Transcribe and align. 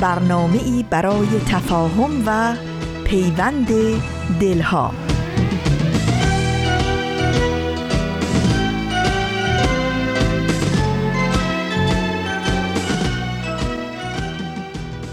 برنامه 0.00 0.58
ای 0.64 0.84
برای 0.90 1.28
تفاهم 1.46 2.22
و 2.26 2.54
پیوند 3.04 3.68
دلها. 4.40 4.92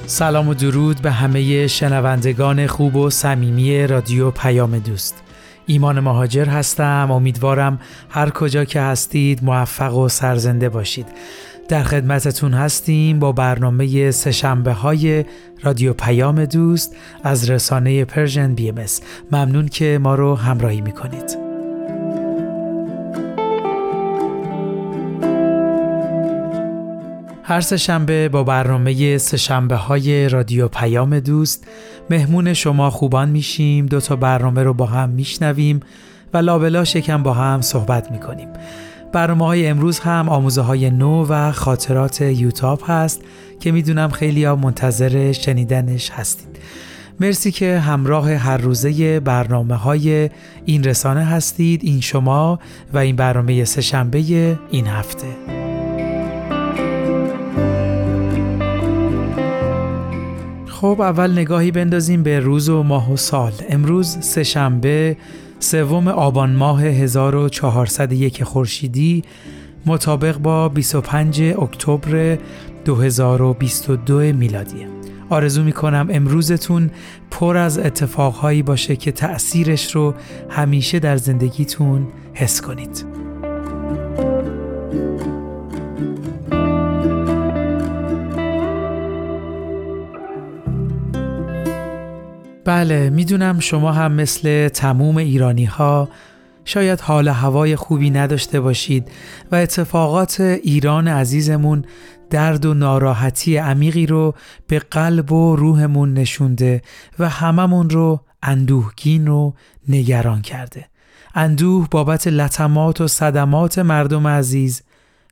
سلام 0.05 0.47
و 0.47 0.53
درود 0.53 1.01
به 1.01 1.11
همه 1.11 1.67
شنوندگان 1.67 2.67
خوب 2.67 2.95
و 2.95 3.09
صمیمی 3.09 3.87
رادیو 3.87 4.31
پیام 4.31 4.79
دوست. 4.79 5.23
ایمان 5.65 5.99
مهاجر 5.99 6.45
هستم. 6.45 7.07
امیدوارم 7.11 7.79
هر 8.09 8.29
کجا 8.29 8.65
که 8.65 8.81
هستید 8.81 9.43
موفق 9.43 9.95
و 9.95 10.09
سرزنده 10.09 10.69
باشید. 10.69 11.07
در 11.67 11.83
خدمتتون 11.83 12.53
هستیم 12.53 13.19
با 13.19 13.31
برنامه 13.31 14.11
سه‌شنبه 14.11 14.71
های 14.71 15.25
رادیو 15.61 15.93
پیام 15.93 16.45
دوست 16.45 16.95
از 17.23 17.49
رسانه 17.49 18.05
Persian 18.05 18.55
BMS 18.55 18.85
ممنون 19.31 19.67
که 19.67 19.99
ما 20.01 20.15
رو 20.15 20.35
همراهی 20.35 20.81
می‌کنید. 20.81 21.37
هر 27.45 27.61
سه‌شنبه 27.61 28.29
با 28.29 28.43
برنامه 28.43 29.17
سه‌شنبه 29.17 29.75
های 29.75 30.29
رادیو 30.29 30.67
پیام 30.67 31.19
دوست 31.19 31.67
مهمون 32.09 32.53
شما 32.53 32.89
خوبان 32.89 33.29
میشیم. 33.29 33.85
دو 33.85 33.99
تا 33.99 34.15
برنامه 34.15 34.63
رو 34.63 34.73
با 34.73 34.85
هم 34.85 35.09
میشنویم 35.09 35.79
و 36.33 36.37
لابلاش 36.37 36.83
هم 36.83 37.23
با 37.23 37.33
هم 37.33 37.61
صحبت 37.61 38.11
می‌کنیم. 38.11 38.47
برنامه 39.13 39.45
های 39.45 39.67
امروز 39.67 39.99
هم 39.99 40.29
آموزه 40.29 40.61
های 40.61 40.89
نو 40.89 41.25
و 41.29 41.51
خاطرات 41.51 42.21
یوتاب 42.21 42.81
هست 42.87 43.21
که 43.59 43.71
می‌دونم 43.71 44.09
خیلی 44.09 44.43
ها 44.43 44.55
منتظر 44.55 45.31
شنیدنش 45.31 46.11
هستید. 46.11 46.59
مرسی 47.19 47.51
که 47.51 47.79
همراه 47.79 48.31
هر 48.31 48.57
روزه 48.57 49.19
برنامه 49.19 49.75
های 49.75 50.29
این 50.65 50.83
رسانه 50.83 51.25
هستید 51.25 51.83
این 51.83 52.01
شما 52.01 52.59
و 52.93 52.97
این 52.97 53.15
برنامه 53.15 53.65
سهشنبه 53.65 54.19
این 54.71 54.87
هفته. 54.87 55.27
خب 60.67 61.01
اول 61.01 61.31
نگاهی 61.31 61.71
بندازیم 61.71 62.23
به 62.23 62.39
روز 62.39 62.69
و 62.69 62.83
ماه 62.83 63.13
و 63.13 63.17
سال. 63.17 63.51
امروز 63.69 64.17
سهشنبه 64.21 65.17
سوم 65.63 66.07
آبان 66.07 66.55
ماه 66.55 66.83
1401 66.83 68.43
خورشیدی 68.43 69.23
مطابق 69.85 70.37
با 70.37 70.69
25 70.69 71.41
اکتبر 71.41 72.37
2022 72.85 74.19
میلادی 74.19 74.85
آرزو 75.29 75.63
می 75.63 75.71
کنم 75.71 76.07
امروزتون 76.11 76.91
پر 77.31 77.57
از 77.57 77.77
اتفاقهایی 77.77 78.63
باشه 78.63 78.95
که 78.95 79.11
تأثیرش 79.11 79.95
رو 79.95 80.13
همیشه 80.49 80.99
در 80.99 81.17
زندگیتون 81.17 82.07
حس 82.33 82.61
کنید. 82.61 83.12
بله 92.65 93.09
می‌دونم 93.09 93.59
شما 93.59 93.91
هم 93.91 94.11
مثل 94.11 94.67
تموم 94.67 95.17
ایرانی 95.17 95.65
ها 95.65 96.09
شاید 96.65 97.01
حال 97.01 97.27
هوای 97.27 97.75
خوبی 97.75 98.09
نداشته 98.09 98.59
باشید 98.59 99.11
و 99.51 99.55
اتفاقات 99.55 100.41
ایران 100.41 101.07
عزیزمون 101.07 101.85
درد 102.29 102.65
و 102.65 102.73
ناراحتی 102.73 103.57
عمیقی 103.57 104.05
رو 104.05 104.35
به 104.67 104.79
قلب 104.79 105.31
و 105.31 105.55
روحمون 105.55 106.13
نشونده 106.13 106.81
و 107.19 107.29
هممون 107.29 107.89
رو 107.89 108.21
اندوهگین 108.43 109.27
و 109.27 109.51
نگران 109.87 110.41
کرده. 110.41 110.85
اندوه 111.35 111.87
بابت 111.91 112.27
لطمات 112.27 113.01
و 113.01 113.07
صدمات 113.07 113.79
مردم 113.79 114.27
عزیز 114.27 114.81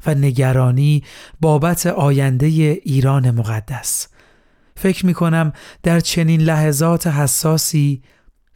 و 0.06 0.16
نگرانی 0.16 1.03
بابت 1.42 1.86
آینده 1.86 2.46
ایران 2.46 3.31
مقدس. 3.31 4.08
فکر 4.81 5.06
می 5.06 5.14
کنم 5.14 5.53
در 5.84 6.00
چنین 6.00 6.42
لحظات 6.42 7.08
حساسی 7.08 8.02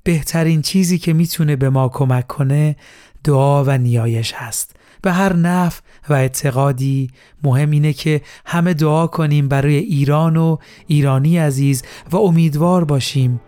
بهترین 0.03 0.62
چیزی 0.62 0.97
که 0.97 1.13
می‌تونه 1.13 1.56
به 1.56 1.69
ما 1.69 1.90
کمک 1.90 2.28
کنه 2.28 2.75
دعا 3.24 3.63
و 3.63 3.78
نیایش 3.78 4.34
هست. 4.34 4.75
به 5.02 5.12
هر 5.12 5.34
نف 5.34 5.81
و 6.09 6.13
اعتقادی 6.13 7.09
مهم 7.44 7.72
اینه 7.72 7.94
که 7.94 8.22
همه 8.46 8.74
دعا 8.74 9.08
کنیم 9.08 9.47
برای 9.47 9.75
ایران 9.75 10.38
و 10.38 10.58
ایرانی 10.88 11.38
عزیز 11.38 11.84
و 12.12 12.18
امیدوار 12.18 12.86
باشیم 12.86 13.42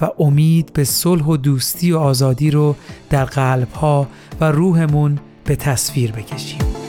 و 0.00 0.08
امید 0.18 0.72
به 0.72 0.84
صلح 0.84 1.24
و 1.24 1.36
دوستی 1.36 1.92
و 1.92 1.98
آزادی 1.98 2.50
رو 2.50 2.76
در 3.10 3.24
قلبها 3.24 4.08
و 4.40 4.44
روحمون 4.44 5.18
به 5.44 5.56
تصویر 5.56 6.12
بکشیم. 6.12 6.81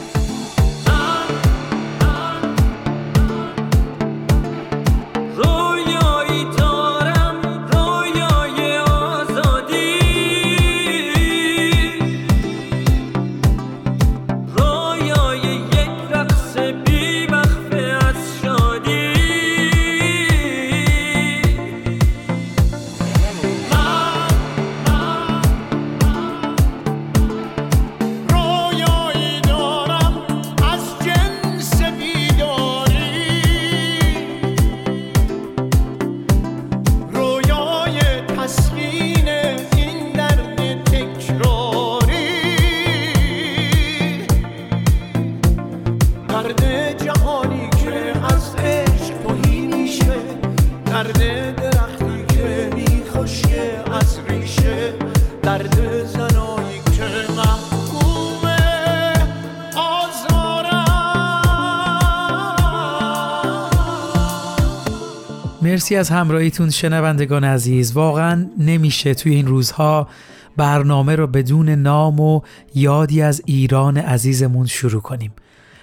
مرسی 65.74 65.96
از 65.96 66.10
همراهیتون 66.10 66.70
شنوندگان 66.70 67.44
عزیز. 67.44 67.92
واقعا 67.92 68.46
نمیشه 68.58 69.14
توی 69.14 69.34
این 69.34 69.46
روزها 69.46 70.08
برنامه 70.56 71.16
رو 71.16 71.26
بدون 71.26 71.68
نام 71.68 72.20
و 72.20 72.40
یادی 72.74 73.22
از 73.22 73.42
ایران 73.46 73.96
عزیزمون 73.96 74.66
شروع 74.66 75.02
کنیم. 75.02 75.32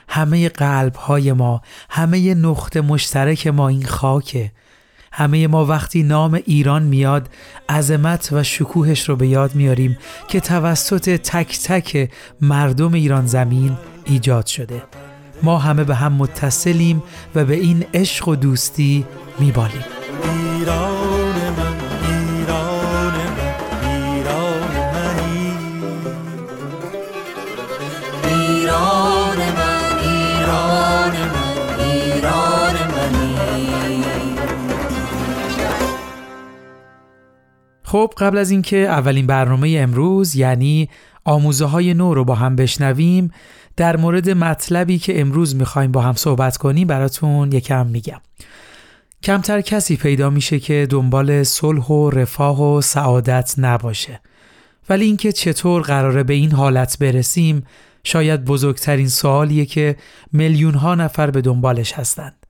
همه 0.08 0.50
قلب 0.50 0.96
های 0.96 1.34
ما 1.34 1.62
همه 1.90 2.34
نقطه 2.34 2.82
مشترک 2.82 3.48
ما 3.48 3.68
این 3.68 3.86
خاکه. 3.86 4.52
همه 5.12 5.48
ما 5.48 5.66
وقتی 5.66 6.04
نام 6.04 6.40
ایران 6.46 6.84
میاد 6.84 7.30
عظمت 7.70 8.30
و 8.32 8.44
شکوهش 8.44 9.10
رو 9.10 9.16
به 9.16 9.28
یاد 9.28 9.56
میاریم 9.56 9.98
که 10.28 10.40
توسط 10.40 11.10
تک 11.10 11.60
تک 11.60 12.12
مردم 12.42 12.94
ایران 12.94 13.26
زمین 13.26 13.78
ایجاد 14.06 14.46
شده. 14.46 14.84
ما 15.44 15.58
همه 15.58 15.84
به 15.84 15.96
هم 15.96 16.14
متصلیم 16.14 17.04
و 17.36 17.46
به 17.46 17.56
این 17.56 17.86
عشق 17.94 18.28
و 18.28 18.36
دوستی 18.36 19.06
میبالیم. 19.40 19.86
من 20.24 20.30
ایران 20.30 21.36
من 21.58 21.76
ایران 23.90 24.74
منی. 24.94 25.54
ایران 28.28 29.38
من 29.38 30.00
ایران 30.04 31.12
من 31.12 31.76
ایران 31.80 32.76
خب 37.84 38.14
قبل 38.18 38.38
از 38.38 38.52
اینکه 38.52 38.78
اولین 38.78 39.28
برنامه 39.28 39.78
امروز 39.80 40.36
یعنی 40.36 40.90
آموزه 41.26 41.66
های 41.66 41.94
نو 41.94 42.14
رو 42.14 42.26
با 42.26 42.36
هم 42.36 42.56
بشنویم 42.56 43.32
در 43.78 43.98
مورد 43.98 44.30
مطلبی 44.30 45.00
که 45.00 45.22
امروز 45.22 45.56
می‌خوایم 45.56 45.92
با 45.92 46.02
هم 46.02 46.14
صحبت 46.14 46.58
کنیم 46.58 46.88
براتون 46.88 47.52
یکم 47.52 47.88
میگم. 47.88 48.22
کمتر 49.24 49.62
کسی 49.62 49.96
پیدا 49.96 50.30
میشه 50.30 50.60
که 50.60 50.88
دنبال 50.90 51.44
صلح 51.44 51.86
و 51.86 52.10
رفاه 52.10 52.62
و 52.62 52.82
سعادت 52.82 53.54
نباشه 53.58 54.22
ولی 54.90 55.06
اینکه 55.06 55.32
چطور 55.32 55.82
قراره 55.82 56.24
به 56.24 56.34
این 56.34 56.52
حالت 56.52 56.98
برسیم 57.00 57.66
شاید 58.04 58.46
بزرگترین 58.46 59.08
سوالیه 59.08 59.66
که 59.66 59.96
میلیون 60.32 60.74
ها 60.74 60.96
نفر 60.96 61.32
به 61.32 61.42
دنبالش 61.42 61.94
هستند 61.94 62.46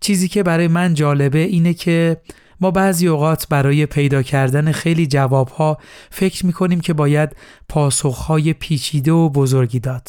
چیزی 0.00 0.28
که 0.28 0.42
برای 0.42 0.68
من 0.68 0.94
جالبه 0.94 1.38
اینه 1.38 1.74
که 1.74 2.16
ما 2.60 2.70
بعضی 2.70 3.08
اوقات 3.08 3.48
برای 3.48 3.86
پیدا 3.86 4.22
کردن 4.22 4.72
خیلی 4.72 5.06
جوابها 5.06 5.78
فکر 6.10 6.46
می‌کنیم 6.46 6.80
که 6.80 6.92
باید 6.92 7.36
پاسخهای 7.68 8.52
پیچیده 8.52 9.12
و 9.12 9.28
بزرگی 9.28 9.80
داد. 9.80 10.08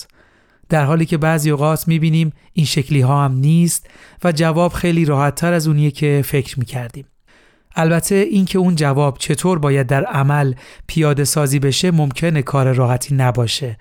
در 0.70 0.86
حالی 0.86 1.06
که 1.06 1.18
بعضی 1.18 1.52
اوقات 1.52 1.88
می‌بینیم 1.88 2.34
این 2.54 2.66
شکلی 2.66 3.02
ها 3.02 3.26
هم 3.26 3.36
نیست 3.36 3.90
و 4.24 4.32
جواب 4.32 4.74
خیلی 4.74 5.06
راحت 5.06 5.36
تر 5.36 5.54
از 5.54 5.68
اونیه 5.68 5.92
که 5.92 6.22
فکر 6.26 6.60
می‌کردیم. 6.60 7.06
البته 7.76 8.16
اینکه 8.16 8.60
اون 8.60 8.76
جواب 8.76 9.18
چطور 9.18 9.60
باید 9.60 9.88
در 9.88 10.06
عمل 10.06 10.54
پیاده 10.88 11.24
سازی 11.24 11.60
بشه 11.60 11.92
ممکنه 11.92 12.42
کار 12.42 12.74
راحتی 12.74 13.16
نباشه 13.16 13.78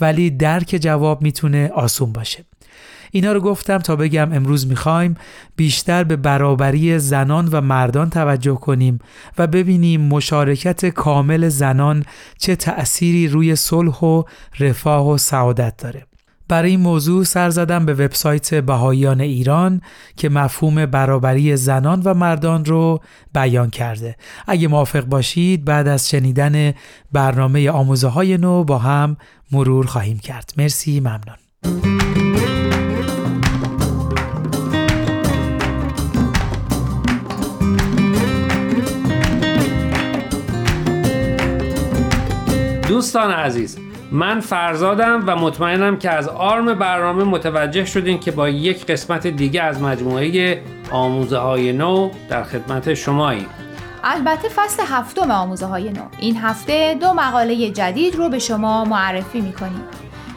ولی 0.00 0.30
درک 0.30 0.78
جواب 0.80 1.22
می‌تونه 1.22 1.68
آسون 1.68 2.12
باشه. 2.12 2.44
اینا 3.10 3.32
رو 3.32 3.40
گفتم 3.40 3.78
تا 3.78 3.96
بگم 3.96 4.32
امروز 4.32 4.66
می‌خوایم 4.66 5.16
بیشتر 5.56 6.04
به 6.04 6.16
برابری 6.16 6.98
زنان 6.98 7.48
و 7.52 7.60
مردان 7.60 8.10
توجه 8.10 8.54
کنیم 8.54 8.98
و 9.38 9.46
ببینیم 9.46 10.00
مشارکت 10.00 10.86
کامل 10.86 11.48
زنان 11.48 12.04
چه 12.38 12.56
تأثیری 12.56 13.28
روی 13.28 13.56
صلح 13.56 13.98
و 13.98 14.22
رفاه 14.60 15.08
و 15.08 15.18
سعادت 15.18 15.76
داره. 15.76 16.06
برای 16.48 16.70
این 16.70 16.80
موضوع 16.80 17.24
سر 17.24 17.50
زدم 17.50 17.86
به 17.86 17.94
وبسایت 17.94 18.54
بهاییان 18.54 19.20
ایران 19.20 19.80
که 20.16 20.28
مفهوم 20.28 20.86
برابری 20.86 21.56
زنان 21.56 22.02
و 22.04 22.14
مردان 22.14 22.64
رو 22.64 23.00
بیان 23.34 23.70
کرده. 23.70 24.16
اگه 24.46 24.68
موافق 24.68 25.04
باشید 25.04 25.64
بعد 25.64 25.88
از 25.88 26.10
شنیدن 26.10 26.74
برنامه 27.12 27.70
آموزه 27.70 28.08
های 28.08 28.38
نو 28.38 28.64
با 28.64 28.78
هم 28.78 29.16
مرور 29.52 29.86
خواهیم 29.86 30.18
کرد. 30.18 30.52
مرسی 30.56 31.00
ممنون. 31.00 31.36
دوستان 42.88 43.30
عزیز 43.30 43.78
من 44.12 44.40
فرزادم 44.40 45.22
و 45.26 45.36
مطمئنم 45.36 45.96
که 45.96 46.10
از 46.10 46.28
آرم 46.28 46.74
برنامه 46.74 47.24
متوجه 47.24 47.84
شدین 47.84 48.20
که 48.20 48.30
با 48.30 48.48
یک 48.48 48.86
قسمت 48.86 49.26
دیگه 49.26 49.62
از 49.62 49.82
مجموعه 49.82 50.62
آموزه 50.90 51.38
های 51.38 51.72
نو 51.72 52.10
در 52.28 52.44
خدمت 52.44 52.94
شماییم. 52.94 53.46
البته 54.04 54.48
فصل 54.48 54.82
هفتم 54.86 55.30
آموزه 55.30 55.66
های 55.66 55.90
نو. 55.90 56.02
این 56.18 56.36
هفته 56.36 56.96
دو 57.00 57.12
مقاله 57.12 57.70
جدید 57.70 58.14
رو 58.14 58.28
به 58.28 58.38
شما 58.38 58.84
معرفی 58.84 59.40
می‌کنیم. 59.40 59.84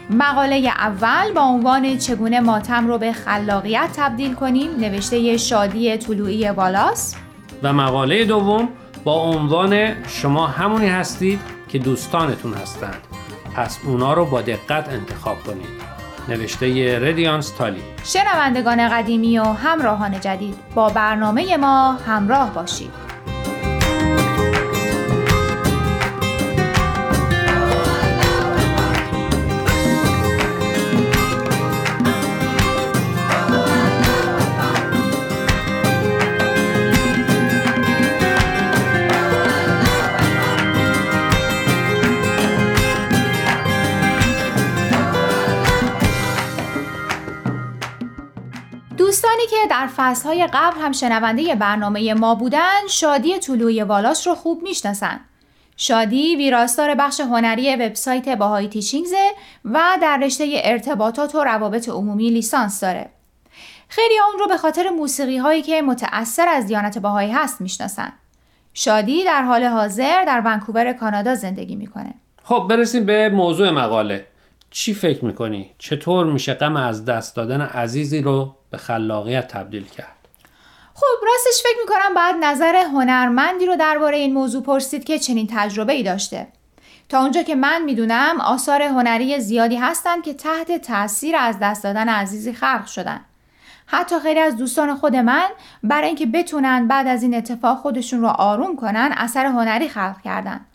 مقاله 0.09 0.55
اول 0.55 1.33
با 1.35 1.41
عنوان 1.41 1.97
چگونه 1.97 2.39
ماتم 2.39 2.87
رو 2.87 2.97
به 2.97 3.13
خلاقیت 3.13 3.89
تبدیل 3.95 4.33
کنیم 4.33 4.69
نوشته 4.79 5.37
شادی 5.37 5.97
طلوعی 5.97 6.49
والاس. 6.49 7.15
و 7.63 7.73
مقاله 7.73 8.25
دوم 8.25 8.69
با 9.03 9.13
عنوان 9.13 10.03
شما 10.07 10.47
همونی 10.47 10.87
هستید 10.87 11.39
که 11.69 11.79
دوستانتون 11.79 12.53
هستند. 12.53 13.14
پس 13.55 13.79
اونا 13.83 14.13
رو 14.13 14.25
با 14.25 14.41
دقت 14.41 14.89
انتخاب 14.89 15.43
کنید. 15.43 15.95
نوشته 16.27 16.99
ردیانس 16.99 17.49
تالی 17.49 17.81
شنوندگان 18.03 18.89
قدیمی 18.89 19.39
و 19.39 19.43
همراهان 19.43 20.19
جدید 20.19 20.55
با 20.75 20.89
برنامه 20.89 21.57
ما 21.57 21.91
همراه 21.91 22.53
باشید. 22.53 23.04
در 49.75 49.89
فصلهای 49.95 50.47
قبل 50.53 50.79
هم 50.81 50.91
شنونده 50.91 51.55
برنامه 51.55 52.13
ما 52.13 52.35
بودن 52.35 52.87
شادی 52.89 53.39
طلوعی 53.39 53.81
والاس 53.81 54.27
رو 54.27 54.35
خوب 54.35 54.63
می‌شناسن. 54.63 55.19
شادی 55.77 56.35
ویراستار 56.35 56.95
بخش 56.95 57.19
هنری 57.19 57.75
وبسایت 57.75 58.29
باهای 58.29 58.67
تیچینگزه 58.67 59.29
و 59.65 59.81
در 60.01 60.19
رشته 60.23 60.61
ارتباطات 60.63 61.35
و 61.35 61.43
روابط 61.43 61.89
عمومی 61.89 62.29
لیسانس 62.29 62.79
داره. 62.79 63.09
خیلی 63.89 64.13
اون 64.19 64.39
رو 64.39 64.47
به 64.47 64.57
خاطر 64.57 64.89
موسیقی 64.89 65.37
هایی 65.37 65.61
که 65.61 65.81
متأثر 65.81 66.47
از 66.47 66.67
دیانت 66.67 66.97
باهایی 66.97 67.31
هست 67.31 67.61
می‌شناسن. 67.61 68.13
شادی 68.73 69.23
در 69.23 69.41
حال 69.41 69.63
حاضر 69.63 70.25
در 70.25 70.41
ونکوور 70.45 70.93
کانادا 70.93 71.35
زندگی 71.35 71.75
می‌کنه. 71.75 72.13
خب 72.43 72.65
برسیم 72.69 73.05
به 73.05 73.29
موضوع 73.29 73.69
مقاله. 73.69 74.25
چی 74.71 74.93
فکر 74.93 75.25
می‌کنی؟ 75.25 75.71
چطور 75.77 76.25
میشه 76.25 76.53
غم 76.53 76.75
از 76.75 77.05
دست 77.05 77.35
دادن 77.35 77.61
عزیزی 77.61 78.21
رو 78.21 78.55
به 78.75 78.81
خلاقیت 78.81 79.47
تبدیل 79.47 79.87
کرد؟ 79.87 80.15
خب 80.93 81.25
راستش 81.25 81.63
فکر 81.63 81.77
می‌کنم 81.81 82.13
بعد 82.15 82.35
نظر 82.35 82.75
هنرمندی 82.75 83.65
رو 83.65 83.75
درباره 83.75 84.17
این 84.17 84.33
موضوع 84.33 84.63
پرسید 84.63 85.03
که 85.03 85.19
چنین 85.19 85.47
تجربه 85.51 85.93
ای 85.93 86.03
داشته. 86.03 86.47
تا 87.09 87.19
اونجا 87.19 87.43
که 87.43 87.55
من 87.55 87.81
می‌دونم 87.81 88.41
آثار 88.41 88.81
هنری 88.81 89.39
زیادی 89.39 89.75
هستند 89.75 90.23
که 90.23 90.33
تحت 90.33 90.71
تاثیر 90.81 91.35
از 91.35 91.59
دست 91.61 91.83
دادن 91.83 92.09
عزیزی 92.09 92.53
خلق 92.53 92.85
شدن. 92.85 93.21
حتی 93.85 94.19
خیلی 94.19 94.39
از 94.39 94.57
دوستان 94.57 94.95
خود 94.95 95.15
من 95.15 95.49
برای 95.83 96.07
اینکه 96.07 96.25
بتونن 96.25 96.87
بعد 96.87 97.07
از 97.07 97.23
این 97.23 97.35
اتفاق 97.35 97.77
خودشون 97.77 98.21
رو 98.21 98.27
آروم 98.27 98.75
کنن 98.75 99.13
اثر 99.17 99.45
هنری 99.45 99.89
خلق 99.89 100.21
کردن. 100.21 100.65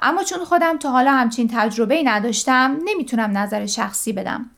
اما 0.00 0.22
چون 0.22 0.44
خودم 0.44 0.78
تا 0.78 0.90
حالا 0.90 1.12
همچین 1.12 1.50
تجربه 1.54 1.94
ای 1.94 2.04
نداشتم 2.04 2.78
نمی‌تونم 2.84 3.38
نظر 3.38 3.66
شخصی 3.66 4.12
بدم 4.12 4.50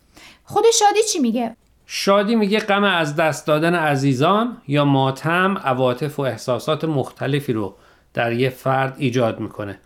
خود 0.45 0.65
شادی 0.71 1.03
چی 1.13 1.19
میگه؟ 1.19 1.57
شادی 1.91 2.35
میگه 2.35 2.59
غم 2.59 2.85
از 2.85 3.17
دست 3.17 3.47
دادن 3.47 3.75
عزیزان 3.75 4.57
یا 4.69 4.85
ماتم 4.85 5.59
عواطف 5.59 6.19
و 6.19 6.23
احساسات 6.23 6.85
مختلفی 6.85 7.53
رو 7.53 7.75
در 8.15 8.33
یه 8.33 8.51
فرد 8.51 8.95
ایجاد 8.99 9.41
می‌کنه. 9.41 9.79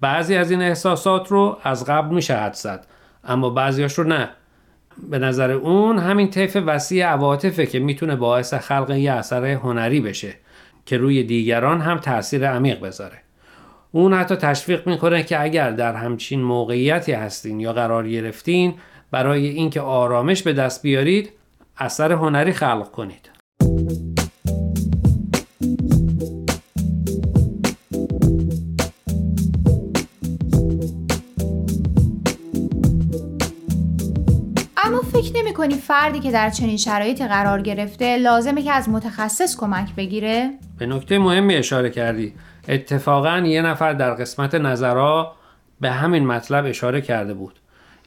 بعضی 0.00 0.36
از 0.36 0.50
این 0.50 0.62
احساسات 0.62 1.28
رو 1.28 1.58
از 1.62 1.84
قبل 1.84 2.14
میشه 2.14 2.36
حد 2.36 2.52
زد 2.54 2.86
اما 3.24 3.50
بعضیاش 3.50 3.92
رو 3.92 4.04
نه. 4.04 4.28
به 5.10 5.18
نظر 5.18 5.50
اون 5.50 5.98
همین 5.98 6.30
طیف 6.30 6.56
وسیع 6.66 7.06
عواطفه 7.06 7.66
که 7.66 7.78
می‌تونه 7.78 8.16
باعث 8.16 8.54
خلق 8.54 8.90
یه 8.90 9.12
اثر 9.12 9.44
هنری 9.44 10.00
بشه 10.00 10.34
که 10.86 10.96
روی 10.96 11.22
دیگران 11.22 11.80
هم 11.80 11.98
تاثیر 11.98 12.48
عمیق 12.48 12.80
بذاره. 12.80 13.18
اون 13.90 14.14
حتی 14.14 14.36
تشویق 14.36 14.86
می‌کنه 14.86 15.22
که 15.22 15.42
اگر 15.42 15.70
در 15.70 15.94
همچین 15.94 16.42
موقعیتی 16.42 17.12
هستین 17.12 17.60
یا 17.60 17.72
قرار 17.72 18.08
گرفتین 18.08 18.74
برای 19.10 19.48
اینکه 19.48 19.80
آرامش 19.80 20.42
به 20.42 20.52
دست 20.52 20.82
بیارید 20.82 21.32
اثر 21.78 22.12
هنری 22.12 22.52
خلق 22.52 22.90
کنید. 22.90 23.30
اما 34.76 35.00
فکر 35.00 35.36
نمی 35.36 35.52
کنی 35.54 35.74
فردی 35.74 36.20
که 36.20 36.30
در 36.30 36.50
چنین 36.50 36.76
شرایطی 36.76 37.26
قرار 37.26 37.62
گرفته 37.62 38.16
لازمه 38.16 38.62
که 38.62 38.72
از 38.72 38.88
متخصص 38.88 39.56
کمک 39.56 39.94
بگیره؟ 39.94 40.50
به 40.78 40.86
نکته 40.86 41.18
مهمی 41.18 41.54
اشاره 41.54 41.90
کردی. 41.90 42.34
اتفاقا 42.68 43.38
یه 43.38 43.62
نفر 43.62 43.92
در 43.92 44.14
قسمت 44.14 44.54
نظرها 44.54 45.36
به 45.80 45.90
همین 45.90 46.26
مطلب 46.26 46.66
اشاره 46.66 47.00
کرده 47.00 47.34
بود. 47.34 47.58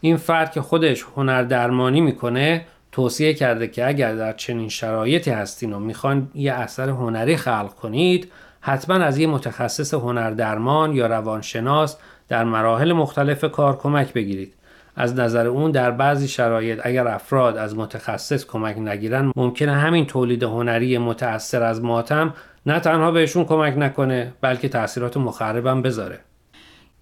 این 0.01 0.17
فرد 0.17 0.51
که 0.51 0.61
خودش 0.61 1.05
هنر 1.15 1.43
درمانی 1.43 2.01
می‌کنه 2.01 2.65
توصیه 2.95 3.33
کرده 3.33 3.67
که 3.67 3.87
اگر 3.87 4.15
در 4.15 4.33
چنین 4.33 4.69
شرایطی 4.69 5.31
هستین 5.31 5.73
و 5.73 5.79
می‌خوان 5.79 6.27
یه 6.35 6.53
اثر 6.53 6.89
هنری 6.89 7.37
خلق 7.37 7.73
کنید 7.75 8.31
حتما 8.61 8.95
از 8.95 9.17
یه 9.17 9.27
متخصص 9.27 9.93
هنر 9.93 10.31
درمان 10.31 10.93
یا 10.93 11.07
روانشناس 11.07 11.97
در 12.27 12.43
مراحل 12.43 12.93
مختلف 12.93 13.45
کار 13.51 13.77
کمک 13.77 14.13
بگیرید. 14.13 14.53
از 14.95 15.15
نظر 15.15 15.47
اون 15.47 15.71
در 15.71 15.91
بعضی 15.91 16.27
شرایط 16.27 16.79
اگر 16.83 17.07
افراد 17.07 17.57
از 17.57 17.75
متخصص 17.77 18.45
کمک 18.45 18.77
نگیرن 18.77 19.31
ممکنه 19.35 19.73
همین 19.73 20.05
تولید 20.05 20.43
هنری 20.43 20.97
متأثر 20.97 21.63
از 21.63 21.83
ماتم 21.83 22.33
نه 22.65 22.79
تنها 22.79 23.11
بهشون 23.11 23.45
کمک 23.45 23.77
نکنه 23.77 24.33
بلکه 24.41 24.69
تاثیرات 24.69 25.17
مخربم 25.17 25.81
بذاره. 25.81 26.19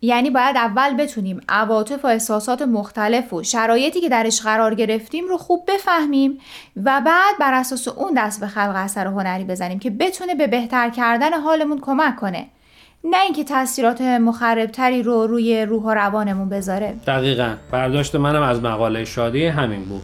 یعنی 0.03 0.29
باید 0.29 0.57
اول 0.57 0.93
بتونیم 0.97 1.39
عواطف 1.49 2.05
و 2.05 2.07
احساسات 2.07 2.61
مختلف 2.61 3.33
و 3.33 3.43
شرایطی 3.43 4.01
که 4.01 4.09
درش 4.09 4.41
قرار 4.41 4.75
گرفتیم 4.75 5.27
رو 5.27 5.37
خوب 5.37 5.65
بفهمیم 5.67 6.39
و 6.77 7.01
بعد 7.05 7.35
بر 7.39 7.53
اساس 7.53 7.87
اون 7.87 8.13
دست 8.17 8.39
به 8.39 8.47
خلق 8.47 8.73
اثر 8.75 9.07
هنری 9.07 9.43
بزنیم 9.43 9.79
که 9.79 9.89
بتونه 9.89 10.35
به 10.35 10.47
بهتر 10.47 10.89
کردن 10.89 11.33
حالمون 11.33 11.79
کمک 11.81 12.15
کنه. 12.15 12.45
نه 13.03 13.17
اینکه 13.23 13.43
تاثیرات 13.43 14.01
مخربتری 14.01 15.03
رو 15.03 15.27
روی 15.27 15.65
روح 15.65 15.83
و 15.83 15.89
روانمون 15.93 16.49
بذاره. 16.49 16.95
دقیقا. 17.07 17.55
برداشت 17.71 18.15
منم 18.15 18.41
از 18.41 18.61
مقاله 18.61 19.05
شادی 19.05 19.45
همین 19.45 19.85
بود. 19.85 20.03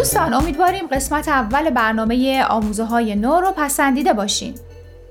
دوستان 0.00 0.34
امیدواریم 0.34 0.86
قسمت 0.86 1.28
اول 1.28 1.70
برنامه 1.70 2.44
آموزه 2.44 2.84
های 2.84 3.14
نو 3.14 3.40
رو 3.40 3.52
پسندیده 3.56 4.12
باشین. 4.12 4.54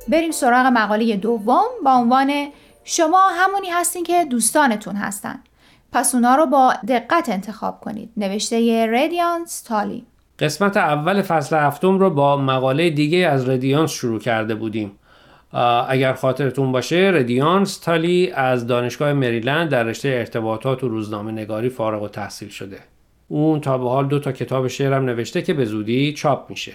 بریم 0.08 0.31
سراغ 0.31 0.65
مقاله 0.65 1.15
دوم 1.15 1.65
با 1.86 1.91
عنوان 1.91 2.48
شما 2.84 3.29
همونی 3.29 3.69
هستین 3.69 4.03
که 4.03 4.25
دوستانتون 4.25 4.96
هستن. 4.96 5.39
پس 5.91 6.15
اونا 6.15 6.36
رو 6.36 6.46
با 6.46 6.74
دقت 6.88 7.29
انتخاب 7.29 7.79
کنید. 7.79 8.10
نوشته 8.17 8.88
ردیانس 8.89 9.62
تالی 9.62 10.05
قسمت 10.39 10.77
اول 10.77 11.22
فصل 11.22 11.55
هفتم 11.55 12.00
رو 12.00 12.10
با 12.10 12.38
مقاله 12.38 12.89
دیگه 12.89 13.17
از 13.17 13.50
ردیانس 13.50 13.91
شروع 13.91 14.19
کرده 14.19 14.55
بودیم. 14.55 14.91
اگر 15.88 16.13
خاطرتون 16.13 16.72
باشه 16.72 17.12
ردیانس 17.13 17.77
تالی 17.77 18.31
از 18.31 18.67
دانشگاه 18.67 19.13
مریلند 19.13 19.69
در 19.69 19.84
رشته 19.84 20.10
ارتباطات 20.10 20.84
و 20.84 20.88
روزنامه 20.88 21.31
نگاری 21.31 21.69
فارغ 21.69 22.03
و 22.03 22.08
تحصیل 22.08 22.50
شده. 22.50 22.79
اون 23.29 23.62
تا 23.62 23.77
به 23.77 23.89
حال 23.89 24.07
دو 24.07 24.19
تا 24.19 24.31
کتاب 24.31 24.67
شعرم 24.67 25.05
نوشته 25.05 25.41
که 25.41 25.53
به 25.53 25.65
زودی 25.65 26.13
چاپ 26.13 26.50
میشه. 26.50 26.74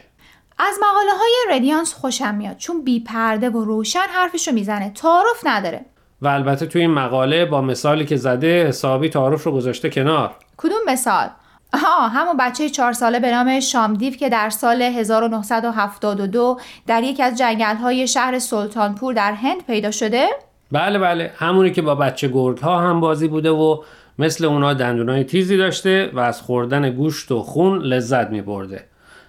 از 0.59 0.75
مقاله 0.83 1.19
های 1.19 1.57
ردیانس 1.57 1.95
خوشم 1.95 2.35
میاد 2.35 2.57
چون 2.57 2.85
بی 2.85 3.01
پرده 3.01 3.51
و 3.51 3.65
روشن 3.65 4.07
حرفشو 4.09 4.53
می‌زنه. 4.53 4.91
تعارف 4.91 5.41
نداره. 5.45 5.85
و 6.23 6.29
البته 6.29 6.67
توی 6.67 6.81
این 6.81 6.91
مقاله 6.91 7.45
با 7.45 7.61
مثالی 7.61 8.05
که 8.05 8.17
زده 8.17 8.67
حسابی 8.67 9.09
تعارف 9.09 9.45
رو 9.45 9.53
گذاشته 9.53 9.91
کنار. 9.91 10.35
کدوم 10.57 10.79
مثال؟ 10.87 11.29
آها 11.75 12.09
همون 12.09 12.37
بچه 12.37 12.71
چهار 12.71 12.93
ساله 12.93 13.21
به 13.21 13.31
نام 13.31 13.61
شامدیف 13.61 14.17
که 14.17 14.29
در 14.29 14.51
سال 14.51 14.83
1972 14.83 16.61
در 16.87 17.03
یکی 17.03 17.23
از 17.23 17.39
جنگل 17.39 17.77
های 17.77 18.09
شهر 18.09 18.39
سلطانپور 18.39 19.15
در 19.15 19.33
هند 19.33 19.67
پیدا 19.67 19.91
شده؟ 19.91 20.29
بله 20.73 20.99
بله. 20.99 21.33
همونی 21.37 21.73
که 21.73 21.83
با 21.83 21.95
بچه 21.95 22.29
گرگ 22.29 22.59
ها 22.59 22.81
هم 22.81 23.01
بازی 23.01 23.29
بوده 23.29 23.51
و 23.51 23.83
مثل 24.19 24.45
اونا 24.45 24.75
دندونای 24.75 25.25
تیزی 25.25 25.57
داشته 25.57 26.11
و 26.13 26.19
از 26.19 26.43
خوردن 26.43 26.91
گوشت 26.91 27.33
و 27.33 27.43
خون 27.43 27.79
لذت 27.79 28.31
می 28.31 28.43
برده. 28.43 28.85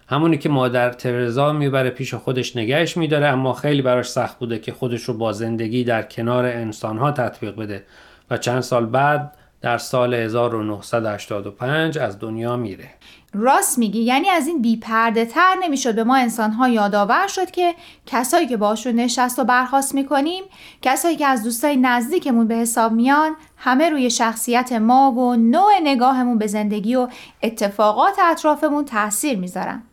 همونی 0.07 0.37
که 0.37 0.49
مادر 0.49 0.89
ترزا 0.89 1.53
می‌بره 1.53 1.89
پیش 1.89 2.13
خودش 2.13 2.55
نگهش 2.55 2.97
میداره 2.97 3.27
اما 3.27 3.53
خیلی 3.53 3.81
براش 3.81 4.09
سخت 4.09 4.39
بوده 4.39 4.59
که 4.59 4.71
خودش 4.71 5.03
رو 5.03 5.13
با 5.13 5.31
زندگی 5.31 5.83
در 5.83 6.01
کنار 6.01 6.45
انسانها 6.45 7.11
تطبیق 7.11 7.55
بده 7.55 7.83
و 8.29 8.37
چند 8.37 8.61
سال 8.61 8.85
بعد 8.85 9.37
در 9.61 9.77
سال 9.77 10.13
1985 10.13 11.97
از 11.97 12.19
دنیا 12.19 12.57
میره 12.57 12.89
راست 13.35 13.77
میگی؟ 13.77 13.99
یعنی 13.99 14.29
از 14.29 14.47
این 14.47 14.61
بیپرده 14.61 15.25
تر 15.25 15.55
نمی‌شد 15.63 15.95
به 15.95 16.03
ما 16.03 16.15
انسان 16.15 16.51
ها 16.51 16.69
یادآور 16.69 17.27
شد 17.27 17.51
که 17.51 17.75
کسایی 18.05 18.47
که 18.47 18.57
باشون 18.57 18.95
نشست 18.95 19.39
و 19.39 19.43
برخواست 19.43 19.95
می‌کنیم 19.95 20.43
کسایی 20.81 21.15
که 21.15 21.27
از 21.27 21.43
دوستای 21.43 21.77
نزدیکمون 21.77 22.47
به 22.47 22.55
حساب 22.55 22.91
میان 22.91 23.35
همه 23.57 23.89
روی 23.89 24.09
شخصیت 24.09 24.71
ما 24.71 25.11
و 25.11 25.35
نوع 25.35 25.71
نگاهمون 25.83 26.37
به 26.37 26.47
زندگی 26.47 26.95
و 26.95 27.07
اتفاقات 27.43 28.19
اطرافمون 28.19 28.85
تاثیر 28.85 29.37
می‌ذارن. 29.37 29.83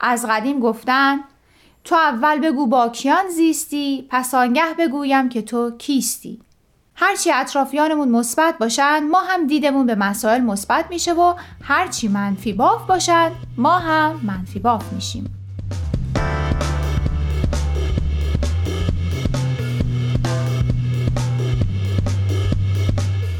از 0.00 0.26
قدیم 0.28 0.60
گفتن 0.60 1.20
تو 1.84 1.94
اول 1.94 2.38
بگو 2.38 2.66
با 2.66 2.88
کیان 2.88 3.28
زیستی 3.28 4.06
پس 4.10 4.34
آنگه 4.34 4.74
بگویم 4.78 5.28
که 5.28 5.42
تو 5.42 5.70
کیستی. 5.78 6.40
هرچی 6.96 7.30
اطرافیانمون 7.32 8.08
مثبت 8.08 8.58
باشن 8.58 9.08
ما 9.10 9.20
هم 9.20 9.46
دیدمون 9.46 9.86
به 9.86 9.94
مسائل 9.94 10.40
مثبت 10.40 10.84
میشه 10.90 11.12
و 11.12 11.34
هرچی 11.62 12.08
منفی 12.08 12.52
باف 12.52 12.86
باشن 12.86 13.30
ما 13.56 13.78
هم 13.78 14.20
منفی 14.22 14.58
باف 14.58 14.92
میشیم 14.92 15.36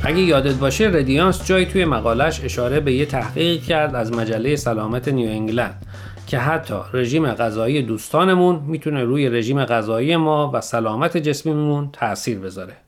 اگه 0.05 0.21
یادت 0.21 0.55
باشه 0.55 0.91
ردیانس 0.95 1.47
جایی 1.47 1.67
توی 1.67 1.85
مقالش 1.85 2.45
اشاره 2.45 2.81
به 2.81 2.93
یه 2.93 3.07
تحقیق 3.07 3.63
کرد 3.63 3.95
از 3.95 4.13
مجله 4.13 4.57
سلامت 4.57 5.09
نیو 5.09 5.31
انگلند 5.31 5.87
که 6.27 6.39
حتی 6.39 6.75
رژیم 6.93 7.33
غذایی 7.33 7.83
دوستانمون 7.83 8.57
می‌تونه 8.57 9.05
روی 9.05 9.29
رژیم 9.29 9.65
غذایی 9.65 10.17
ما 10.17 10.51
و 10.55 10.61
سلامت 10.61 11.17
جسمیمون 11.17 11.91
تاثیر 11.93 12.39
بذاره. 12.39 12.84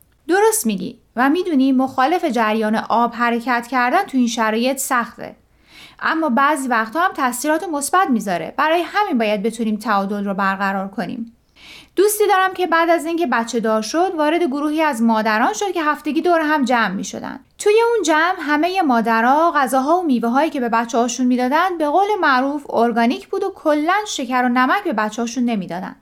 درست 0.47 0.67
میگی 0.67 0.99
و 1.17 1.31
می‌دونی 1.31 1.73
مخالف 1.73 2.25
جریان 2.25 2.75
آب 2.76 3.15
حرکت 3.15 3.67
کردن 3.71 4.03
تو 4.03 4.19
این 4.19 4.26
شرایط 4.26 4.76
سخته. 4.76 5.37
اما 6.00 6.29
بعضی 6.29 6.69
وقتها 6.69 7.05
هم 7.05 7.12
تاثیرات 7.12 7.69
مثبت 7.69 8.11
می‌ذاره. 8.11 8.55
برای 8.57 8.83
همین 8.87 9.19
باید 9.19 9.43
بتونیم 9.43 9.76
تعادل 9.76 10.25
رو 10.25 10.35
برقرار 10.35 10.88
کنیم. 10.88 11.33
دوستی 11.97 12.26
دارم 12.26 12.55
که 12.55 12.67
بعد 12.67 12.91
از 12.91 13.07
اینکه 13.07 13.26
بچه 13.26 13.61
دار 13.61 13.83
شد 13.83 14.15
وارد 14.19 14.43
گروهی 14.43 14.83
از 14.83 15.03
مادران 15.03 15.53
شد 15.53 15.73
که 15.73 15.83
هفتگی 15.83 16.23
دور 16.23 16.41
هم 16.41 16.65
جمع 16.65 16.95
می 16.95 17.05
شدن. 17.05 17.41
توی 17.59 17.83
اون 17.93 18.03
جمع 18.03 18.37
همه 18.41 18.83
مادرها 18.83 19.53
غذاها 19.57 19.99
و 19.99 20.03
میوه 20.03 20.29
هایی 20.29 20.50
که 20.50 20.61
به 20.61 20.69
بچه 20.69 20.99
هاشون 20.99 21.26
می‌دادن 21.26 21.79
به 21.79 21.88
قول 21.88 22.07
معروف 22.21 22.75
ارگانیک 22.75 23.29
بود 23.29 23.43
و 23.43 23.53
کلا 23.55 23.95
شکر 24.07 24.45
و 24.45 24.49
نمک 24.49 24.85
به 24.85 24.93
بچه 24.93 25.23
هاشون 25.23 25.45
نمی‌دادن. 25.45 25.97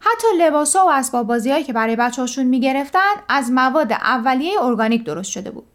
حتی 0.00 0.26
لباسا 0.38 0.86
و 0.86 0.90
اسباب 0.90 1.26
بازی 1.26 1.50
هایی 1.50 1.64
که 1.64 1.72
برای 1.72 1.96
بچه 1.96 2.22
هاشون 2.22 2.46
می‌گرفتن 2.46 3.14
از 3.28 3.50
مواد 3.52 3.92
اولیه 3.92 4.62
ارگانیک 4.62 5.04
درست 5.04 5.30
شده 5.30 5.50
بود. 5.50 5.66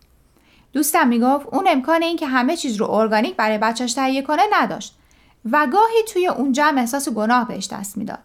دوستم 0.74 1.08
می‌گفت 1.08 1.48
اون 1.52 1.68
امکان 1.68 2.04
این 2.04 2.18
که 2.18 2.28
همه 2.28 2.58
چیز 2.58 2.78
رو 2.78 2.92
ارگانیک 2.92 3.36
برای 3.36 3.58
بچهش 3.58 3.94
تهیه 3.94 4.22
کنه 4.22 4.42
نداشت 4.54 4.96
و 5.52 5.68
گاهی 5.72 6.04
توی 6.14 6.28
اون 6.28 6.52
جمع 6.52 6.80
احساس 6.80 7.10
گناه 7.10 7.48
بهش 7.48 7.68
دست 7.72 7.98
می‌داد. 7.98 8.20